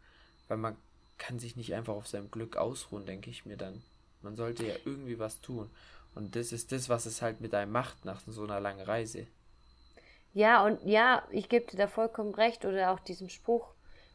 [0.49, 0.77] weil man
[1.19, 3.83] kann sich nicht einfach auf seinem Glück ausruhen, denke ich mir dann.
[4.23, 5.71] Man sollte ja irgendwie was tun.
[6.15, 9.27] Und das ist das, was es halt mit einem macht nach so einer langen Reise.
[10.33, 13.73] Ja, und ja, ich gebe dir da vollkommen recht oder auch diesem Spruch,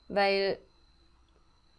[0.08, 0.58] weil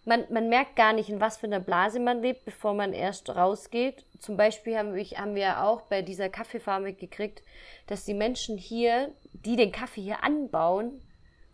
[0.05, 3.29] man, man merkt gar nicht, in was für einer Blase man lebt, bevor man erst
[3.29, 4.05] rausgeht.
[4.19, 7.43] Zum Beispiel haben wir, haben wir auch bei dieser Kaffeefarm mitgekriegt,
[7.87, 11.03] dass die Menschen hier, die den Kaffee hier anbauen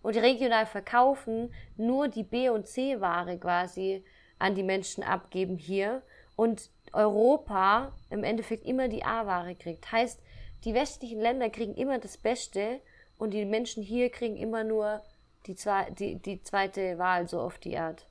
[0.03, 4.05] und regional verkaufen, nur die B- und C-Ware quasi
[4.39, 6.03] an die Menschen abgeben hier
[6.37, 9.93] und Europa im Endeffekt immer die A-Ware kriegt.
[9.93, 10.21] Heißt,
[10.65, 12.81] die westlichen Länder kriegen immer das Beste
[13.19, 15.03] und die Menschen hier kriegen immer nur
[15.47, 18.07] die, zwei, die, die zweite Wahl, so auf die Art.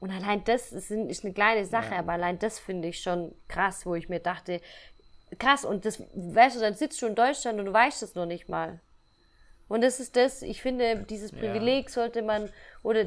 [0.00, 1.98] Und allein das ist, ist eine kleine Sache, ja.
[1.98, 4.60] aber allein das finde ich schon krass, wo ich mir dachte,
[5.38, 8.26] krass, und das, weißt du, dann sitzt du in Deutschland und du weißt es noch
[8.26, 8.80] nicht mal.
[9.68, 11.90] Und das ist das, ich finde, dieses Privileg ja.
[11.90, 12.48] sollte man,
[12.82, 13.04] oder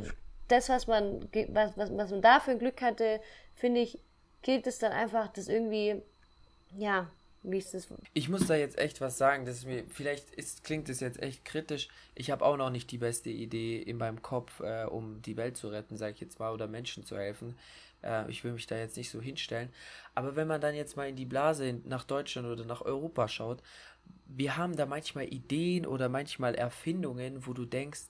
[0.47, 3.19] das, was man, was, was, was man da für ein Glück hatte,
[3.55, 3.99] finde ich,
[4.43, 6.01] gilt es dann einfach, das irgendwie,
[6.77, 7.09] ja,
[7.43, 7.87] wie ist das?
[8.13, 11.43] Ich muss da jetzt echt was sagen, dass mir, vielleicht ist, klingt es jetzt echt
[11.43, 11.89] kritisch.
[12.15, 15.57] Ich habe auch noch nicht die beste Idee in meinem Kopf, äh, um die Welt
[15.57, 17.55] zu retten, sage ich jetzt mal, oder Menschen zu helfen.
[18.01, 19.69] Äh, ich will mich da jetzt nicht so hinstellen.
[20.15, 23.61] Aber wenn man dann jetzt mal in die Blase nach Deutschland oder nach Europa schaut,
[24.25, 28.03] wir haben da manchmal Ideen oder manchmal Erfindungen, wo du denkst,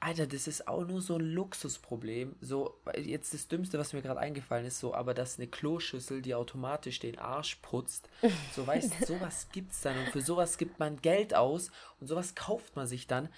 [0.00, 2.36] Alter, das ist auch nur so ein Luxusproblem.
[2.40, 6.34] So, jetzt das Dümmste, was mir gerade eingefallen ist, so, aber dass eine Kloschüssel, die
[6.34, 8.08] automatisch den Arsch putzt,
[8.54, 12.36] so weißt du, sowas gibt's dann und für sowas gibt man Geld aus und sowas
[12.36, 13.28] kauft man sich dann.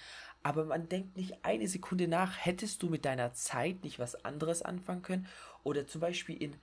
[0.43, 4.61] Aber man denkt nicht eine Sekunde nach, hättest du mit deiner Zeit nicht was anderes
[4.61, 5.27] anfangen können?
[5.63, 6.55] Oder zum Beispiel in,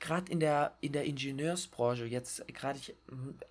[0.00, 2.78] gerade in der, in der Ingenieursbranche, jetzt gerade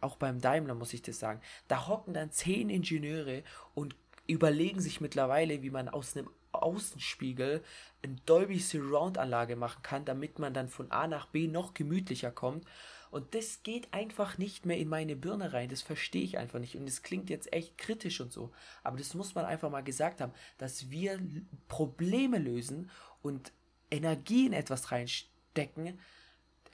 [0.01, 3.95] auch beim Daimler muss ich das sagen, da hocken dann zehn Ingenieure und
[4.27, 7.63] überlegen sich mittlerweile, wie man aus einem Außenspiegel
[8.03, 12.31] eine Dolby Surround Anlage machen kann, damit man dann von A nach B noch gemütlicher
[12.31, 12.65] kommt.
[13.11, 15.69] Und das geht einfach nicht mehr in meine Birne rein.
[15.69, 16.75] Das verstehe ich einfach nicht.
[16.75, 18.51] Und es klingt jetzt echt kritisch und so.
[18.83, 21.19] Aber das muss man einfach mal gesagt haben, dass wir
[21.67, 22.89] Probleme lösen
[23.21, 23.53] und
[23.89, 25.99] Energie in etwas reinstecken.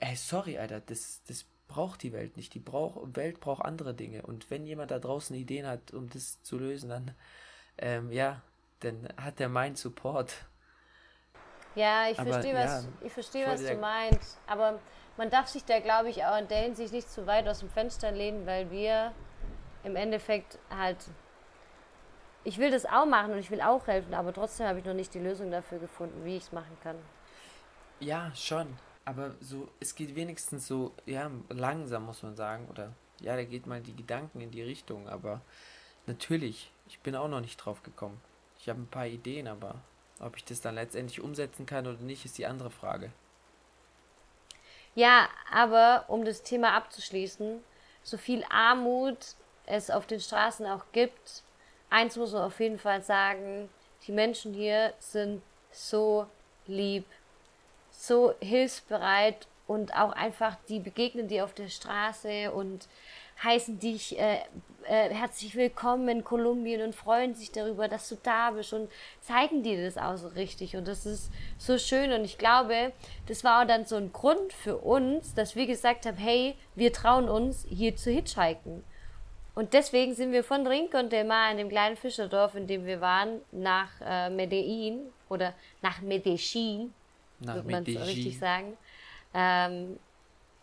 [0.00, 2.54] Ey, sorry, Alter, das, das braucht die Welt nicht.
[2.54, 4.22] Die brauch, Welt braucht andere Dinge.
[4.22, 7.14] Und wenn jemand da draußen Ideen hat, um das zu lösen, dann
[7.78, 8.40] ähm, ja,
[8.80, 10.34] dann hat er meinen Support.
[11.74, 14.38] Ja, ich verstehe, was, ja, ich versteh, was du meinst.
[14.46, 14.78] Aber
[15.16, 17.70] man darf sich da, glaube ich, auch in der Hinsicht nicht zu weit aus dem
[17.70, 19.12] Fenster lehnen, weil wir
[19.84, 20.98] im Endeffekt halt.
[22.44, 24.94] Ich will das auch machen und ich will auch helfen, aber trotzdem habe ich noch
[24.94, 26.96] nicht die Lösung dafür gefunden, wie ich es machen kann.
[28.00, 28.76] Ja, schon.
[29.04, 32.68] Aber so, es geht wenigstens so, ja, langsam muss man sagen.
[32.68, 35.40] Oder ja, da geht mal die Gedanken in die Richtung, aber
[36.06, 38.20] natürlich ich bin auch noch nicht drauf gekommen.
[38.58, 39.76] Ich habe ein paar Ideen, aber
[40.20, 43.10] ob ich das dann letztendlich umsetzen kann oder nicht, ist die andere Frage.
[44.94, 47.64] Ja, aber um das Thema abzuschließen,
[48.02, 51.42] so viel Armut es auf den Straßen auch gibt,
[51.88, 53.70] eins muss man auf jeden Fall sagen,
[54.06, 56.26] die Menschen hier sind so
[56.66, 57.06] lieb,
[58.02, 62.88] so hilfsbereit und auch einfach, die begegnen dir auf der Straße und
[63.44, 64.40] heißen dich äh,
[64.88, 69.62] äh, herzlich willkommen in Kolumbien und freuen sich darüber, dass du da bist und zeigen
[69.62, 70.76] dir das auch so richtig.
[70.76, 72.12] Und das ist so schön.
[72.12, 72.92] Und ich glaube,
[73.28, 76.92] das war auch dann so ein Grund für uns, dass wir gesagt haben, hey, wir
[76.92, 78.82] trauen uns, hier zu hitchhiken.
[79.54, 83.00] Und deswegen sind wir von Rincon de Mar, in dem kleinen Fischerdorf, in dem wir
[83.00, 86.92] waren, nach äh, Medellin oder nach Medellin,
[87.42, 88.76] nach wird man es richtig sagen,
[89.34, 89.98] ähm,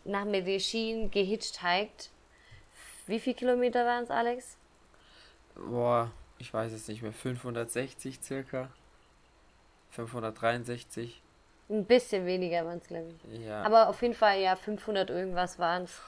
[0.05, 2.11] nach Medellin gehitchhiked
[3.09, 4.55] wie viele Kilometer waren es, Alex?
[5.55, 7.11] Boah, ich weiß es nicht mehr.
[7.11, 8.69] 560 circa.
[9.89, 11.19] 563.
[11.71, 13.47] Ein bisschen weniger waren es, glaube ich.
[13.47, 13.63] Ja.
[13.63, 15.99] Aber auf jeden Fall, ja, 500 irgendwas waren es.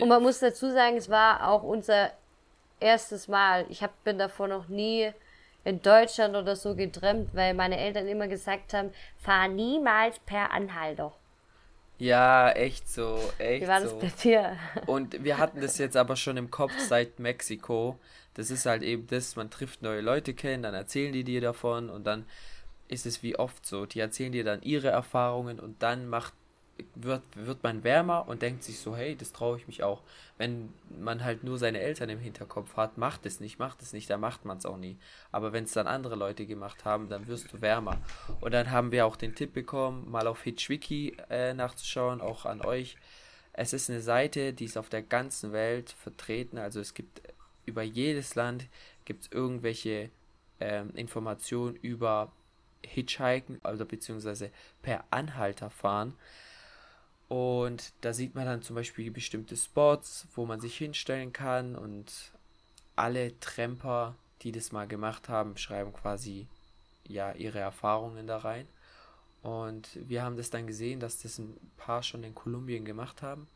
[0.00, 2.10] Und man muss dazu sagen, es war auch unser
[2.80, 3.64] erstes Mal.
[3.68, 5.12] Ich hab, bin davor noch nie
[5.68, 11.12] in Deutschland oder so getrennt, weil meine Eltern immer gesagt haben, fahr niemals per Anhalter.
[11.98, 14.56] Ja, echt so, echt Wie war das bei dir?
[14.86, 17.98] Und wir hatten das jetzt aber schon im Kopf seit Mexiko.
[18.34, 21.90] Das ist halt eben das, man trifft neue Leute kennen, dann erzählen die dir davon
[21.90, 22.24] und dann
[22.86, 23.84] ist es wie oft so.
[23.84, 26.32] Die erzählen dir dann ihre Erfahrungen und dann macht
[26.94, 30.02] wird, wird man wärmer und denkt sich so, hey, das traue ich mich auch.
[30.36, 34.08] Wenn man halt nur seine Eltern im Hinterkopf hat, macht es nicht, macht es nicht,
[34.10, 34.96] dann macht man es auch nie.
[35.32, 37.98] Aber wenn es dann andere Leute gemacht haben, dann wirst du wärmer.
[38.40, 42.64] Und dann haben wir auch den Tipp bekommen, mal auf HitchWiki äh, nachzuschauen, auch an
[42.64, 42.96] euch.
[43.52, 46.58] Es ist eine Seite, die ist auf der ganzen Welt vertreten.
[46.58, 47.22] Also es gibt
[47.66, 48.66] über jedes Land
[49.04, 50.10] gibt es irgendwelche
[50.60, 52.32] ähm, Informationen über
[52.82, 54.50] Hitchhiken, also beziehungsweise
[54.82, 56.14] per Anhalter fahren.
[57.28, 62.32] Und da sieht man dann zum Beispiel bestimmte Spots, wo man sich hinstellen kann und
[62.96, 66.46] alle Tramper, die das mal gemacht haben, schreiben quasi
[67.06, 68.66] ja ihre Erfahrungen da rein.
[69.42, 73.46] Und wir haben das dann gesehen, dass das ein paar schon in Kolumbien gemacht haben.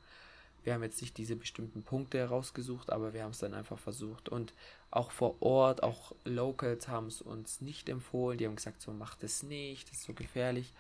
[0.65, 4.29] Wir haben jetzt nicht diese bestimmten Punkte herausgesucht, aber wir haben es dann einfach versucht.
[4.29, 4.53] Und
[4.91, 8.39] auch vor Ort, auch Locals haben es uns nicht empfohlen.
[8.39, 10.73] Die haben gesagt, so macht es nicht, das ist so gefährlich.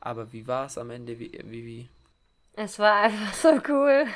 [0.00, 1.88] Aber wie war es am Ende, wie?
[2.62, 4.06] Es war einfach so cool.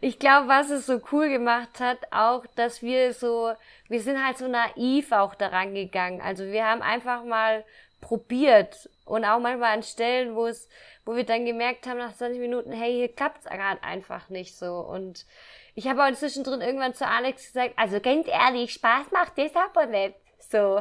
[0.00, 3.52] Ich glaube, was es so cool gemacht hat, auch, dass wir so,
[3.88, 6.22] wir sind halt so naiv auch daran gegangen.
[6.22, 7.62] Also wir haben einfach mal
[8.00, 10.66] probiert und auch manchmal an Stellen, wo es,
[11.04, 14.76] wo wir dann gemerkt haben nach 20 Minuten, hey, hier klappt's gerade einfach nicht so.
[14.76, 15.26] Und
[15.74, 19.84] ich habe auch zwischendrin irgendwann zu Alex gesagt, also ganz ehrlich, Spaß macht das aber
[19.84, 20.14] nicht.
[20.38, 20.80] So.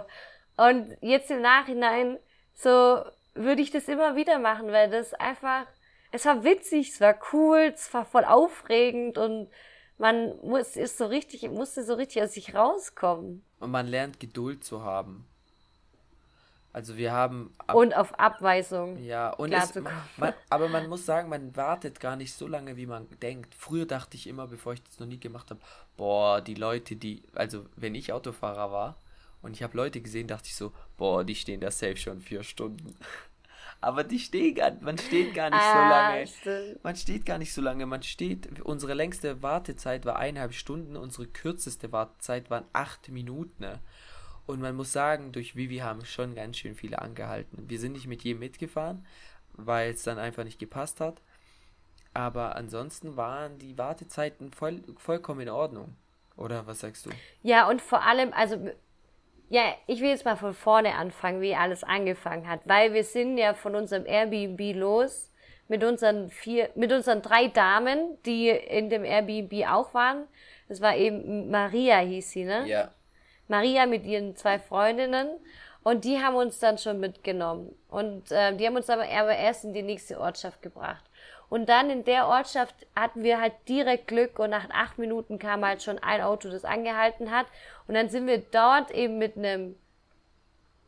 [0.56, 2.18] Und jetzt im Nachhinein,
[2.54, 5.66] so würde ich das immer wieder machen, weil das einfach,
[6.14, 9.50] es war witzig, es war cool, es war voll aufregend und
[9.98, 13.44] man muss, ist so richtig, musste so richtig aus sich rauskommen.
[13.60, 15.26] Und man lernt Geduld zu haben.
[16.72, 17.54] Also wir haben.
[17.58, 18.98] Ab und auf Abweisung.
[19.04, 19.74] Ja, und es,
[20.18, 23.54] man, aber man muss sagen, man wartet gar nicht so lange, wie man denkt.
[23.56, 25.62] Früher dachte ich immer, bevor ich das noch nie gemacht habe,
[25.98, 28.98] boah, die Leute, die, also wenn ich Autofahrer war
[29.42, 32.44] und ich habe Leute gesehen, dachte ich so, boah, die stehen da safe schon vier
[32.44, 32.96] Stunden.
[33.84, 36.80] Aber die stehen gar, man steht gar nicht ah, so lange.
[36.84, 37.86] Man steht gar nicht so lange.
[37.86, 43.66] Man steht, unsere längste Wartezeit war eineinhalb Stunden, unsere kürzeste Wartezeit waren acht Minuten.
[44.46, 47.70] Und man muss sagen, durch Vivi haben schon ganz schön viele angehalten.
[47.70, 49.06] Wir sind nicht mit jedem mitgefahren,
[49.54, 51.22] weil es dann einfach nicht gepasst hat.
[52.14, 55.96] Aber ansonsten waren die Wartezeiten voll, vollkommen in Ordnung.
[56.36, 57.10] Oder was sagst du?
[57.42, 58.72] Ja, und vor allem, also,
[59.54, 62.62] ja, ich will jetzt mal von vorne anfangen, wie alles angefangen hat.
[62.66, 65.32] Weil wir sind ja von unserem Airbnb los
[65.68, 70.28] mit unseren vier, mit unseren drei Damen, die in dem Airbnb auch waren.
[70.70, 72.68] Das war eben Maria hieß sie, ne?
[72.68, 72.90] Ja.
[73.48, 75.30] Maria mit ihren zwei Freundinnen
[75.84, 77.76] und die haben uns dann schon mitgenommen.
[77.90, 81.04] Und äh, die haben uns aber erst in die nächste Ortschaft gebracht.
[81.54, 85.64] Und dann in der Ortschaft hatten wir halt direkt Glück und nach acht Minuten kam
[85.64, 87.46] halt schon ein Auto, das angehalten hat.
[87.88, 89.76] Und dann sind wir dort eben mit einem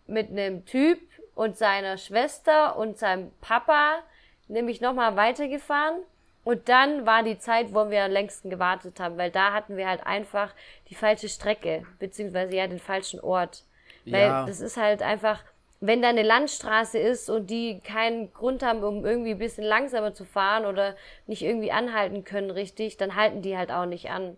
[0.08, 0.99] mit einem Typ
[1.36, 3.99] und seiner Schwester und seinem Papa
[4.47, 5.97] nämlich nochmal weitergefahren.
[6.43, 9.88] Und dann war die Zeit, wo wir am längsten gewartet haben, weil da hatten wir
[9.88, 10.51] halt einfach
[10.89, 13.62] die falsche Strecke, beziehungsweise ja den falschen Ort.
[14.04, 14.45] Weil ja.
[14.47, 15.43] das ist halt einfach,
[15.88, 20.13] wenn da eine Landstraße ist und die keinen Grund haben, um irgendwie ein bisschen langsamer
[20.13, 20.95] zu fahren oder
[21.28, 24.38] nicht irgendwie anhalten können richtig, dann halten die halt auch nicht an.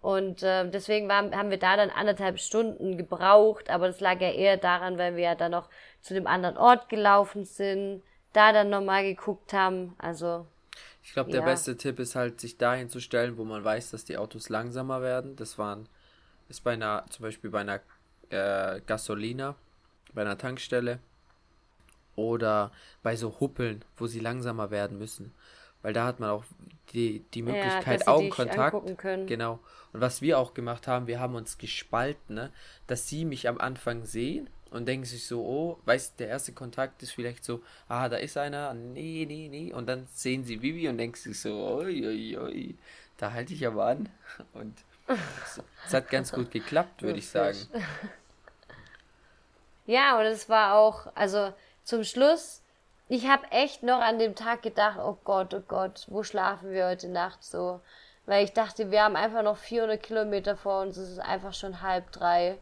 [0.00, 4.30] Und äh, deswegen war, haben wir da dann anderthalb Stunden gebraucht, aber das lag ja
[4.30, 5.70] eher daran, weil wir ja dann noch
[6.02, 8.02] zu dem anderen Ort gelaufen sind,
[8.34, 9.94] da dann nochmal geguckt haben.
[9.96, 10.46] Also
[11.02, 11.46] ich glaube, der ja.
[11.46, 15.02] beste Tipp ist halt, sich dahin zu stellen, wo man weiß, dass die Autos langsamer
[15.02, 15.36] werden.
[15.36, 15.88] Das waren,
[16.48, 17.80] ist bei einer, zum Beispiel bei einer
[18.30, 19.54] äh, Gasolina,
[20.14, 20.98] bei einer Tankstelle
[22.16, 22.70] oder
[23.02, 25.32] bei so Huppeln, wo sie langsamer werden müssen.
[25.82, 26.44] Weil da hat man auch
[26.92, 28.96] die, die Möglichkeit, ja, Augenkontakt.
[29.26, 29.60] Genau.
[29.92, 32.50] Und was wir auch gemacht haben, wir haben uns gespalten, ne?
[32.86, 37.02] dass sie mich am Anfang sehen und denken sich so, oh, weißt der erste Kontakt
[37.02, 39.72] ist vielleicht so, ah, da ist einer, nee, nee, nee.
[39.72, 42.74] Und dann sehen sie Vivi und denken sich so, oi, oi, oi,
[43.18, 44.08] da halte ich aber an.
[44.52, 44.74] Und
[45.86, 47.58] es hat ganz gut geklappt, würde ich sagen.
[49.86, 52.62] Ja, und es war auch, also zum Schluss,
[53.08, 56.86] ich habe echt noch an dem Tag gedacht, oh Gott, oh Gott, wo schlafen wir
[56.86, 57.80] heute Nacht so?
[58.24, 61.82] Weil ich dachte, wir haben einfach noch 400 Kilometer vor uns, es ist einfach schon
[61.82, 62.56] halb drei.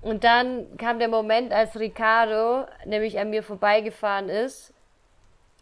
[0.00, 4.72] Und dann kam der Moment, als Ricardo nämlich an mir vorbeigefahren ist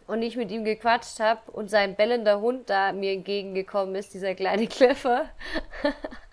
[0.07, 4.35] und ich mit ihm gequatscht habe und sein bellender Hund da mir entgegengekommen ist, dieser
[4.35, 5.25] kleine Cliffer.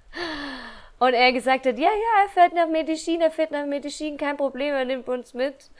[1.00, 4.36] und er gesagt hat, ja, ja, er fährt nach Medellin, er fährt nach Medellin, kein
[4.36, 5.70] Problem, er nimmt uns mit.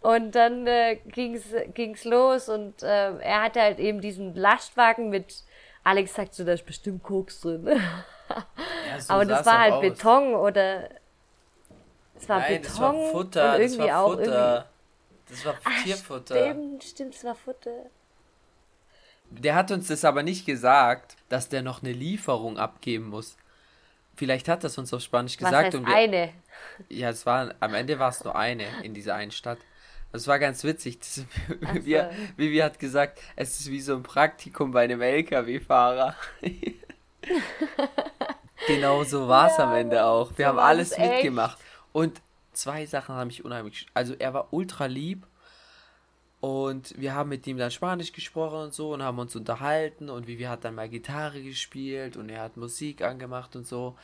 [0.00, 5.42] Und dann äh, ging's ging's los und äh, er hatte halt eben diesen Lastwagen mit,
[5.82, 7.68] Alex sagt so, da ist bestimmt Koks drin.
[8.88, 9.80] Ja, so Aber das war halt aus.
[9.82, 10.90] Beton oder
[12.16, 14.24] es war Nein, Beton das war Futter, und irgendwie das war auch Futter.
[14.24, 14.76] Irgendwie...
[15.28, 15.54] Das war
[15.84, 16.34] Tierfutter.
[16.34, 17.86] Ach, stimmt, stimmt, es war Futter.
[19.30, 23.36] Der hat uns das aber nicht gesagt, dass der noch eine Lieferung abgeben muss.
[24.16, 25.54] Vielleicht hat das uns auf Spanisch gesagt.
[25.54, 26.32] Was heißt und wir, eine?
[26.88, 29.58] Ja, es war, am Ende war es nur eine in dieser einen Stadt.
[30.12, 30.98] Das war ganz witzig.
[30.98, 31.24] Das,
[31.66, 31.84] Ach so.
[31.84, 36.16] wir, Vivi hat gesagt, es ist wie so ein Praktikum bei einem LKW-Fahrer.
[38.66, 40.30] genau so war es am Ende auch.
[40.36, 41.10] Wir so haben alles echt.
[41.10, 41.58] mitgemacht.
[41.92, 43.86] Und zwei Sachen haben mich unheimlich.
[43.92, 45.26] Also er war ultra lieb.
[46.46, 50.28] Und wir haben mit ihm dann Spanisch gesprochen und so und haben uns unterhalten und
[50.28, 53.96] Vivi hat dann mal Gitarre gespielt und er hat Musik angemacht und so.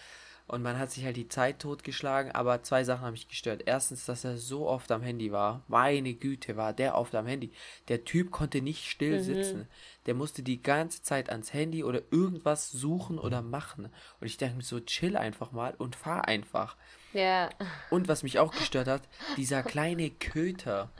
[0.48, 3.62] Und man hat sich halt die Zeit totgeschlagen, aber zwei Sachen haben mich gestört.
[3.66, 5.62] Erstens, dass er so oft am Handy war.
[5.68, 7.52] Meine Güte, war der oft am Handy.
[7.86, 9.22] Der Typ konnte nicht still Mhm.
[9.22, 9.68] sitzen.
[10.06, 13.88] Der musste die ganze Zeit ans Handy oder irgendwas suchen oder machen.
[14.20, 16.76] Und ich dachte mir so, chill einfach mal und fahr einfach.
[17.12, 17.48] Ja.
[17.90, 19.02] Und was mich auch gestört hat,
[19.36, 20.90] dieser kleine Köter,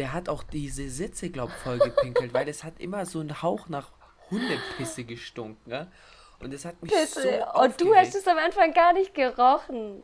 [0.00, 3.68] der hat auch diese Sitze, glaub voll gepinkelt, weil es hat immer so einen Hauch
[3.68, 3.90] nach
[4.30, 5.92] Hundepisse gestunken, ne?
[6.38, 7.96] Und es hat mich so Und du aufgeregt.
[7.98, 10.02] hast es am Anfang gar nicht gerochen.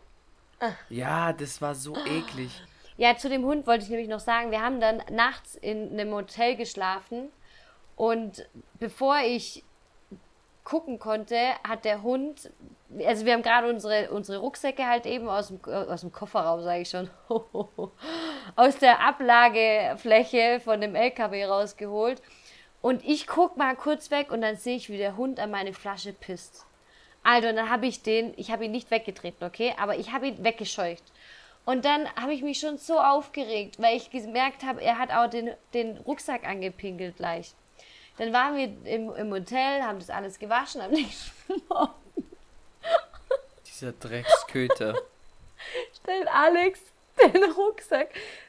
[0.90, 2.62] Ja, das war so eklig.
[2.98, 6.12] Ja, zu dem Hund wollte ich nämlich noch sagen, wir haben dann nachts in einem
[6.12, 7.30] Hotel geschlafen
[7.94, 8.46] und
[8.78, 9.64] bevor ich
[10.66, 12.50] gucken konnte, hat der Hund,
[13.04, 16.82] also wir haben gerade unsere, unsere Rucksäcke halt eben aus dem, aus dem Kofferraum, sage
[16.82, 17.08] ich schon,
[18.56, 22.20] aus der Ablagefläche von dem LKW rausgeholt
[22.82, 25.72] und ich guck mal kurz weg und dann sehe ich, wie der Hund an meine
[25.72, 26.66] Flasche pisst.
[27.22, 30.44] Also, dann habe ich den, ich habe ihn nicht weggetreten, okay, aber ich habe ihn
[30.44, 31.02] weggescheucht.
[31.64, 35.28] Und dann habe ich mich schon so aufgeregt, weil ich gemerkt habe, er hat auch
[35.28, 37.54] den, den Rucksack angepinkelt gleich.
[38.18, 41.92] Dann waren wir im, im Hotel, haben das alles gewaschen am nächsten Morgen.
[43.66, 44.94] Dieser Drecksköter.
[46.00, 46.80] Stellt Alex
[47.20, 48.08] den Rucksack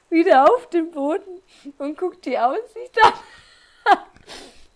[0.10, 1.42] wieder auf den Boden
[1.78, 3.14] und guckt die Aussicht an.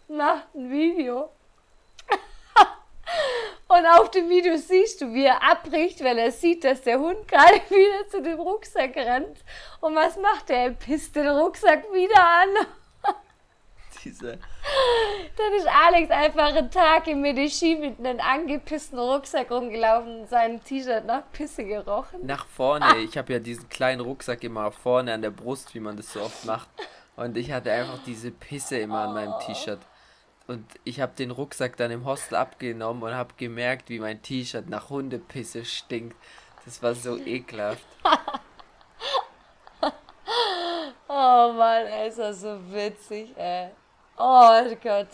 [0.18, 1.30] Macht ein Video.
[3.70, 7.28] Und auf dem Video siehst du, wie er abbricht, weil er sieht, dass der Hund
[7.30, 9.40] gerade wieder zu dem Rucksack rennt.
[9.80, 10.64] Und was macht er?
[10.66, 12.50] Er pisst den Rucksack wieder an.
[14.04, 14.38] Dieser.
[15.38, 20.64] Dann ist Alex einfach einen Tag im Medellin mit einem angepissten Rucksack rumgelaufen und sein
[20.64, 22.26] T-Shirt nach Pisse gerochen.
[22.26, 22.98] Nach vorne.
[23.00, 26.22] Ich habe ja diesen kleinen Rucksack immer vorne an der Brust, wie man das so
[26.22, 26.70] oft macht.
[27.16, 29.80] Und ich hatte einfach diese Pisse immer an meinem T-Shirt.
[30.48, 34.70] Und ich habe den Rucksack dann im Hostel abgenommen und habe gemerkt, wie mein T-Shirt
[34.70, 36.18] nach Hundepisse stinkt.
[36.66, 37.86] Das war so ekelhaft.
[41.14, 43.72] Oh Mann, ey, ist das so witzig, ey.
[44.24, 45.08] Oh Gott.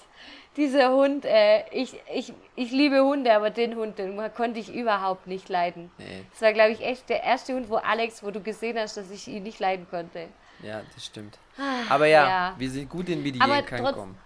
[0.56, 1.66] Dieser Hund, ey.
[1.72, 5.92] Ich, ich, ich liebe Hunde, aber den Hund, den konnte ich überhaupt nicht leiden.
[6.00, 8.98] Nee, Das war, glaube ich, echt der erste Hund, wo Alex, wo du gesehen hast,
[8.98, 10.28] dass ich ihn nicht leiden konnte.
[10.64, 11.38] ja, das stimmt.
[11.90, 12.56] Aber ja, ja.
[12.58, 13.24] wir sind gut in
[13.84, 14.18] trotz- gekommen.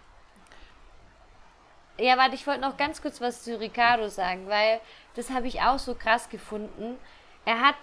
[1.99, 4.79] Ja, warte, ich wollte noch ganz kurz was zu Ricardo sagen, weil
[5.15, 6.97] das habe ich auch so krass gefunden.
[7.45, 7.75] Er hat,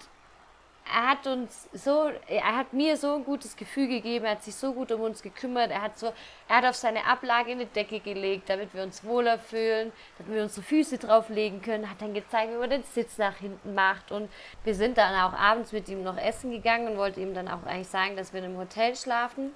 [0.93, 4.55] er hat uns so, er hat mir so ein gutes Gefühl gegeben, er hat sich
[4.55, 6.13] so gut um uns gekümmert, er hat so,
[6.49, 10.43] er hat auf seine Ablage eine Decke gelegt, damit wir uns wohler fühlen, damit wir
[10.43, 14.31] unsere Füße drauflegen können, hat dann gezeigt, wie man den Sitz nach hinten macht und
[14.65, 17.65] wir sind dann auch abends mit ihm noch essen gegangen und wollten ihm dann auch
[17.67, 19.53] eigentlich sagen, dass wir in einem Hotel schlafen.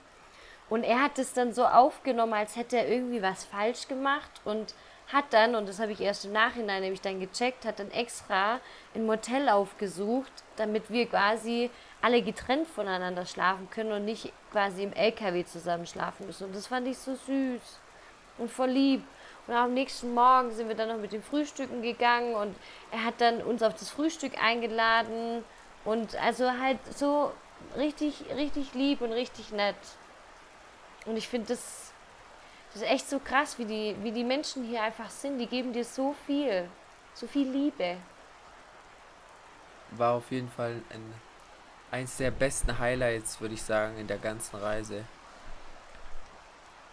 [0.68, 4.74] Und er hat es dann so aufgenommen, als hätte er irgendwie was falsch gemacht und
[5.09, 8.61] hat dann, und das habe ich erst im Nachhinein nämlich dann gecheckt, hat dann extra
[8.94, 14.92] ein Motel aufgesucht, damit wir quasi alle getrennt voneinander schlafen können und nicht quasi im
[14.92, 16.44] LKW zusammen schlafen müssen.
[16.44, 17.78] Und das fand ich so süß
[18.38, 19.03] und voll lieb.
[19.46, 22.55] Und am nächsten Morgen sind wir dann noch mit dem Frühstücken gegangen und
[22.90, 25.44] er hat dann uns auf das Frühstück eingeladen
[25.84, 27.32] und also halt so
[27.76, 29.76] richtig, richtig lieb und richtig nett.
[31.07, 31.91] Und ich finde das,
[32.73, 35.39] das ist echt so krass, wie die, wie die Menschen hier einfach sind.
[35.39, 36.68] Die geben dir so viel,
[37.14, 37.97] so viel Liebe.
[39.91, 41.14] War auf jeden Fall ein,
[41.91, 45.05] eins der besten Highlights, würde ich sagen, in der ganzen Reise.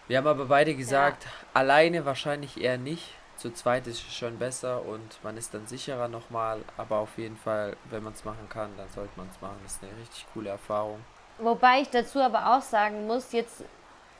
[0.07, 3.13] Wir haben aber beide gesagt, alleine wahrscheinlich eher nicht.
[3.37, 6.61] Zu zweit ist es schon besser und man ist dann sicherer nochmal.
[6.75, 9.55] Aber auf jeden Fall, wenn man es machen kann, dann sollte man es machen.
[9.63, 10.99] Das ist eine richtig coole Erfahrung.
[11.37, 13.63] Wobei ich dazu aber auch sagen muss, jetzt,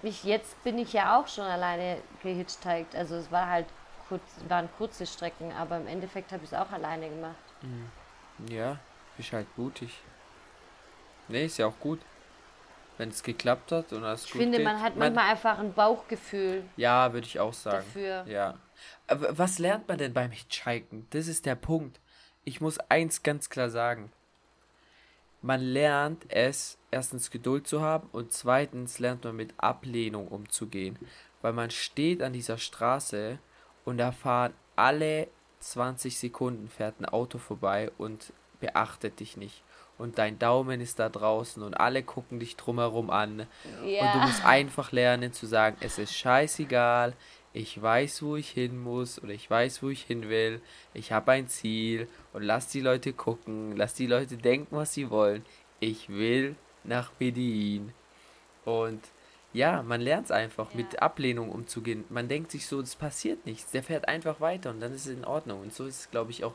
[0.04, 2.95] ich, jetzt bin ich ja auch schon alleine gehitchhiked.
[2.95, 3.68] Also es war halt
[4.08, 7.36] kurz, waren kurze Strecken, aber im Endeffekt habe ich es auch alleine gemacht.
[8.50, 8.80] Ja,
[9.18, 10.00] bist halt mutig.
[11.28, 12.00] Nee, ist ja auch gut.
[12.97, 14.66] Wenn es geklappt hat und alles Ich gut finde, geht.
[14.66, 17.78] man hat manchmal einfach ein Bauchgefühl Ja, würde ich auch sagen.
[17.86, 18.26] dafür.
[18.28, 18.58] Ja.
[19.08, 21.08] Aber was lernt man denn beim Hitchhiken?
[21.12, 22.00] Das ist der Punkt.
[22.43, 24.12] Ich muss eins ganz klar sagen.
[25.41, 30.97] Man lernt es, erstens Geduld zu haben und zweitens lernt man mit Ablehnung umzugehen.
[31.41, 33.39] weil man steht an dieser Straße
[33.85, 35.29] und da fahren alle
[35.61, 39.63] 20 Sekunden fährt ein Auto vorbei und beachtet dich nicht.
[39.97, 43.47] Und dein Daumen ist da draußen und alle gucken dich drumherum an.
[43.85, 44.05] Ja.
[44.05, 47.13] Und du musst einfach lernen zu sagen, es ist scheißegal,
[47.51, 50.61] ich weiß, wo ich hin muss oder ich weiß, wo ich hin will.
[50.93, 55.09] Ich habe ein Ziel und lass die Leute gucken, lass die Leute denken, was sie
[55.09, 55.43] wollen.
[55.79, 57.93] Ich will nach Medellin.
[58.65, 59.01] Und
[59.53, 60.77] ja, man lernt es einfach, Ja.
[60.77, 62.03] mit Ablehnung umzugehen.
[62.09, 63.71] Man denkt sich so, das passiert nichts.
[63.71, 65.61] Der fährt einfach weiter und dann ist es in Ordnung.
[65.61, 66.53] Und so ist es, glaube ich, auch,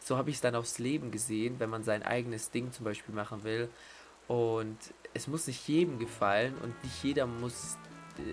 [0.00, 3.14] so habe ich es dann aufs Leben gesehen, wenn man sein eigenes Ding zum Beispiel
[3.14, 3.68] machen will.
[4.28, 4.76] Und
[5.14, 7.78] es muss nicht jedem gefallen und nicht jeder muss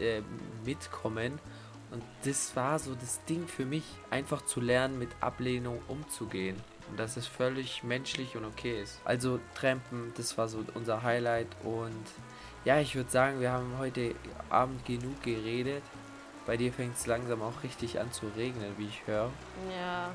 [0.01, 0.21] äh,
[0.65, 1.39] mitkommen.
[1.93, 6.59] Und das war so das Ding für mich, einfach zu lernen, mit Ablehnung umzugehen.
[6.89, 8.99] Und dass es völlig menschlich und okay ist.
[9.05, 11.47] Also Trampen, das war so unser Highlight.
[11.63, 12.05] Und
[12.65, 14.15] ja, ich würde sagen, wir haben heute
[14.49, 15.83] Abend genug geredet.
[16.47, 19.29] Bei dir fängt es langsam auch richtig an zu regnen, wie ich höre.
[19.79, 20.09] Ja.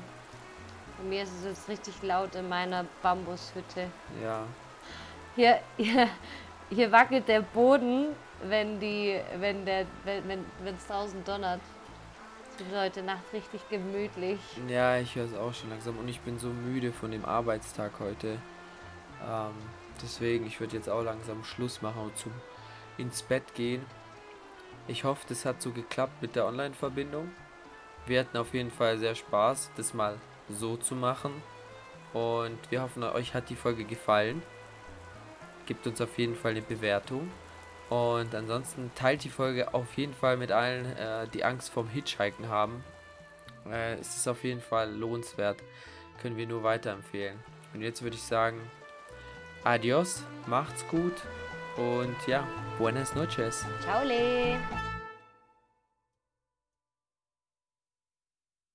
[0.97, 3.89] Bei mir ist es jetzt richtig laut in meiner Bambushütte.
[4.21, 4.43] Ja,
[5.35, 6.09] Hier, hier,
[6.69, 8.07] hier wackelt der Boden,
[8.47, 11.61] wenn die, wenn der, wenn, es draußen donnert.
[12.57, 14.39] Wird heute Nacht richtig gemütlich.
[14.67, 15.97] ja, ich höre es auch schon langsam.
[15.97, 18.37] Und ich bin so müde von dem Arbeitstag heute.
[19.25, 19.53] Ähm,
[20.01, 22.33] deswegen, ich würde jetzt auch langsam Schluss machen und zum
[22.97, 23.85] ins Bett gehen.
[24.87, 27.31] Ich hoffe, das hat so geklappt mit der Online-Verbindung.
[28.05, 30.17] Wir hatten auf jeden Fall sehr Spaß, das mal
[30.49, 31.31] so zu machen.
[32.13, 34.41] Und wir hoffen, euch hat die Folge gefallen.
[35.65, 37.29] Gebt uns auf jeden Fall eine Bewertung.
[37.89, 42.47] Und ansonsten teilt die Folge auf jeden Fall mit allen, äh, die Angst vorm Hitchhiken
[42.47, 42.83] haben.
[43.69, 45.57] Äh, es ist auf jeden Fall lohnenswert.
[46.21, 47.39] Können wir nur weiterempfehlen.
[47.73, 48.59] Und jetzt würde ich sagen,
[49.63, 51.13] adios, macht's gut
[51.77, 53.65] und ja, buenas noches.
[53.81, 54.57] Ciao, Le.